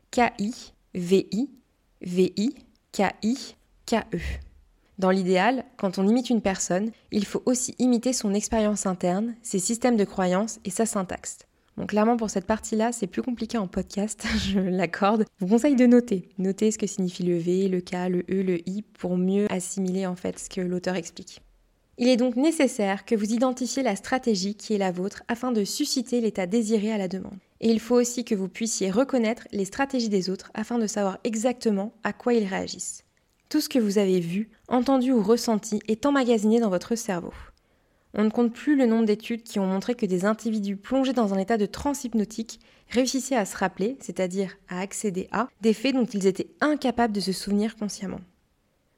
KI, 0.10 0.74
VI, 0.96 1.50
VI, 2.02 2.56
KI, 2.92 3.56
KE. 3.86 4.18
Dans 4.98 5.12
l'idéal, 5.12 5.66
quand 5.78 6.00
on 6.00 6.08
imite 6.08 6.30
une 6.30 6.42
personne, 6.42 6.92
il 7.12 7.26
faut 7.26 7.44
aussi 7.46 7.76
imiter 7.78 8.12
son 8.12 8.34
expérience 8.34 8.86
interne, 8.86 9.36
ses 9.44 9.60
systèmes 9.60 9.98
de 9.98 10.04
croyances 10.04 10.60
et 10.66 10.72
sa 10.72 10.86
syntaxe. 10.86 11.38
Clairement 11.88 12.18
pour 12.18 12.30
cette 12.30 12.46
partie-là, 12.46 12.92
c'est 12.92 13.08
plus 13.08 13.22
compliqué 13.22 13.58
en 13.58 13.68
podcast, 13.68 14.26
je 14.38 14.60
l'accorde. 14.60 15.26
Je 15.40 15.46
vous 15.46 15.52
conseille 15.52 15.76
de 15.76 15.86
noter. 15.86 16.28
Noter 16.38 16.72
ce 16.72 16.78
que 16.78 16.88
signifie 16.88 17.24
le 17.24 17.38
V, 17.38 17.70
le 17.70 17.82
K, 17.82 18.10
le 18.10 18.20
E, 18.30 18.44
le 18.44 18.68
I 18.68 18.82
pour 18.82 19.16
mieux 19.16 19.46
assimiler 19.50 20.06
en 20.06 20.16
fait 20.16 20.40
ce 20.40 20.50
que 20.50 20.62
l'auteur 20.62 20.96
explique. 20.96 21.42
Il 22.02 22.08
est 22.08 22.16
donc 22.16 22.38
nécessaire 22.38 23.04
que 23.04 23.14
vous 23.14 23.34
identifiez 23.34 23.84
la 23.84 23.98
stratégie 23.98 24.56
qui 24.56 24.74
est 24.74 24.78
la 24.78 24.94
vôtre 24.94 25.24
afin 25.28 25.52
de 25.52 25.66
susciter 25.66 26.22
l'état 26.22 26.48
désiré 26.48 26.94
à 26.94 26.98
la 26.98 27.10
demande. 27.10 27.38
Et 27.60 27.70
il 27.70 27.82
faut 27.82 27.96
aussi 27.96 28.24
que 28.24 28.36
vous 28.36 28.48
puissiez 28.48 28.90
reconnaître 28.90 29.50
les 29.52 29.66
stratégies 29.66 30.08
des 30.08 30.30
autres 30.30 30.50
afin 30.54 30.78
de 30.78 30.88
savoir 30.88 31.20
exactement 31.26 31.92
à 32.06 32.14
quoi 32.14 32.34
ils 32.34 32.48
réagissent. 32.48 33.04
Tout 33.50 33.60
ce 33.60 33.68
que 33.68 33.80
vous 33.80 33.98
avez 33.98 34.22
vu, 34.22 34.50
entendu 34.70 35.12
ou 35.12 35.22
ressenti 35.22 35.82
est 35.90 36.06
emmagasiné 36.06 36.62
dans 36.62 36.70
votre 36.70 36.96
cerveau. 36.96 37.34
On 38.14 38.24
ne 38.24 38.30
compte 38.30 38.54
plus 38.54 38.78
le 38.78 38.86
nombre 38.86 39.06
d'études 39.06 39.44
qui 39.44 39.60
ont 39.60 39.68
montré 39.68 39.94
que 39.94 40.06
des 40.06 40.24
individus 40.24 40.78
plongés 40.78 41.12
dans 41.12 41.34
un 41.34 41.38
état 41.38 41.58
de 41.58 41.66
transe 41.66 42.06
hypnotique 42.06 42.62
réussissaient 42.88 43.36
à 43.36 43.44
se 43.44 43.58
rappeler, 43.58 43.98
c'est-à-dire 44.00 44.56
à 44.70 44.80
accéder 44.80 45.28
à, 45.34 45.50
des 45.60 45.74
faits 45.74 45.96
dont 45.96 46.06
ils 46.06 46.28
étaient 46.28 46.52
incapables 46.62 47.14
de 47.14 47.20
se 47.20 47.34
souvenir 47.34 47.76
consciemment. 47.76 48.22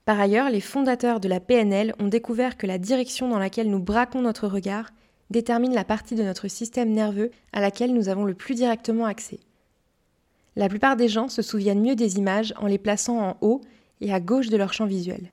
Par 0.06 0.20
ailleurs, 0.20 0.50
les 0.50 0.62
fondateurs 0.62 1.20
de 1.20 1.28
la 1.28 1.40
PNL 1.40 1.94
ont 2.00 2.08
découvert 2.08 2.58
que 2.58 2.68
la 2.68 2.78
direction 2.78 3.30
dans 3.30 3.40
laquelle 3.40 3.70
nous 3.70 3.80
braquons 3.80 4.22
notre 4.22 4.48
regard 4.48 4.90
détermine 5.30 5.74
la 5.74 5.84
partie 5.84 6.16
de 6.16 6.24
notre 6.24 6.48
système 6.48 6.92
nerveux 6.92 7.32
à 7.54 7.62
laquelle 7.62 7.94
nous 7.94 8.10
avons 8.10 8.26
le 8.26 8.34
plus 8.34 8.56
directement 8.56 9.06
accès. 9.06 9.40
La 10.56 10.68
plupart 10.68 10.98
des 10.98 11.08
gens 11.08 11.30
se 11.30 11.42
souviennent 11.42 11.82
mieux 11.82 11.96
des 11.96 12.18
images 12.18 12.54
en 12.58 12.68
les 12.68 12.78
plaçant 12.78 13.20
en 13.20 13.38
haut 13.42 13.62
et 14.02 14.14
à 14.14 14.20
gauche 14.20 14.50
de 14.50 14.58
leur 14.58 14.74
champ 14.74 14.86
visuel. 14.86 15.32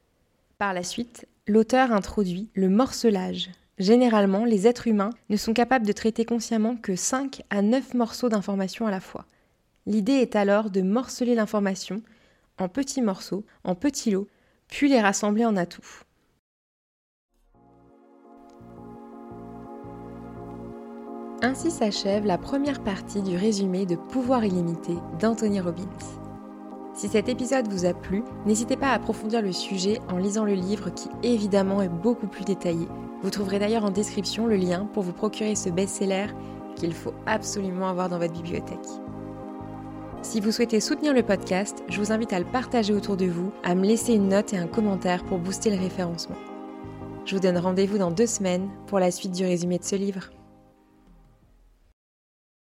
Par 0.59 0.75
la 0.75 0.85
suite, 0.85 1.27
l'auteur 1.47 1.93
introduit 1.93 2.49
le 2.55 2.69
morcelage, 2.69 3.51
Généralement, 3.79 4.45
les 4.45 4.67
êtres 4.67 4.89
humains 4.89 5.11
ne 5.29 5.37
sont 5.37 5.55
capables 5.55 5.87
de 5.87 5.93
traiter 5.93 6.25
consciemment 6.25 6.77
que 6.77 6.97
5 6.97 7.43
à 7.51 7.63
9 7.63 7.95
morceaux 7.95 8.29
d'information 8.29 8.87
à 8.87 8.91
la 8.91 9.01
fois. 9.01 9.25
L'idée 9.87 10.15
est 10.15 10.35
alors 10.35 10.71
de 10.71 10.83
morceler 10.83 11.37
l'information 11.37 12.03
en 12.59 12.69
petits 12.69 13.03
morceaux, 13.03 13.45
en 13.63 13.77
petits 13.77 14.11
lots, 14.11 14.27
puis 14.69 14.89
les 14.89 15.01
rassembler 15.01 15.45
en 15.45 15.57
atouts. 15.57 16.03
Ainsi 21.41 21.71
s'achève 21.71 22.27
la 22.27 22.37
première 22.37 22.83
partie 22.83 23.23
du 23.23 23.37
résumé 23.37 23.87
de 23.87 23.95
Pouvoir 23.97 24.45
illimité 24.45 24.95
d'Anthony 25.21 25.61
Robbins. 25.61 25.85
Si 26.95 27.09
cet 27.09 27.29
épisode 27.29 27.69
vous 27.73 27.85
a 27.85 27.95
plu, 27.95 28.25
n'hésitez 28.45 28.77
pas 28.77 28.89
à 28.89 28.95
approfondir 28.95 29.41
le 29.41 29.53
sujet 29.53 30.01
en 30.09 30.19
lisant 30.19 30.45
le 30.45 30.55
livre 30.55 30.91
qui 30.91 31.09
évidemment 31.23 31.81
est 31.81 31.89
beaucoup 31.89 32.27
plus 32.27 32.45
détaillé 32.45 32.89
vous 33.23 33.31
trouverez 33.31 33.59
d'ailleurs 33.59 33.85
en 33.85 33.91
description 33.91 34.47
le 34.47 34.57
lien 34.57 34.89
pour 34.93 35.03
vous 35.03 35.13
procurer 35.13 35.57
ce 35.57 35.71
best-seller 35.71 36.27
qu'il 36.77 36.95
faut 36.95 37.15
absolument 37.27 37.89
avoir 37.89 38.09
dans 38.09 38.19
votre 38.19 38.33
bibliothèque. 38.33 38.79
Si 40.23 40.41
vous 40.41 40.51
souhaitez 40.53 40.81
soutenir 40.81 41.15
le 41.15 41.23
podcast, 41.23 41.85
je 41.89 41.99
vous 42.01 42.13
invite 42.13 42.33
à 42.33 42.39
le 42.39 42.45
partager 42.45 42.93
autour 42.93 43.17
de 43.17 43.27
vous, 43.27 43.53
à 43.63 43.75
me 43.75 43.87
laisser 43.87 44.15
une 44.15 44.29
note 44.29 44.53
et 44.53 44.59
un 44.59 44.67
commentaire 44.67 45.25
pour 45.25 45.39
booster 45.39 45.71
le 45.71 45.81
référencement. 45.81 46.37
Je 47.25 47.35
vous 47.35 47.41
donne 47.41 47.59
rendez-vous 47.59 47.99
dans 47.99 48.11
deux 48.11 48.27
semaines 48.27 48.69
pour 48.87 48.99
la 48.99 49.11
suite 49.11 49.33
du 49.33 49.45
résumé 49.45 49.79
de 49.79 49.85
ce 49.85 49.97
livre. 49.97 50.31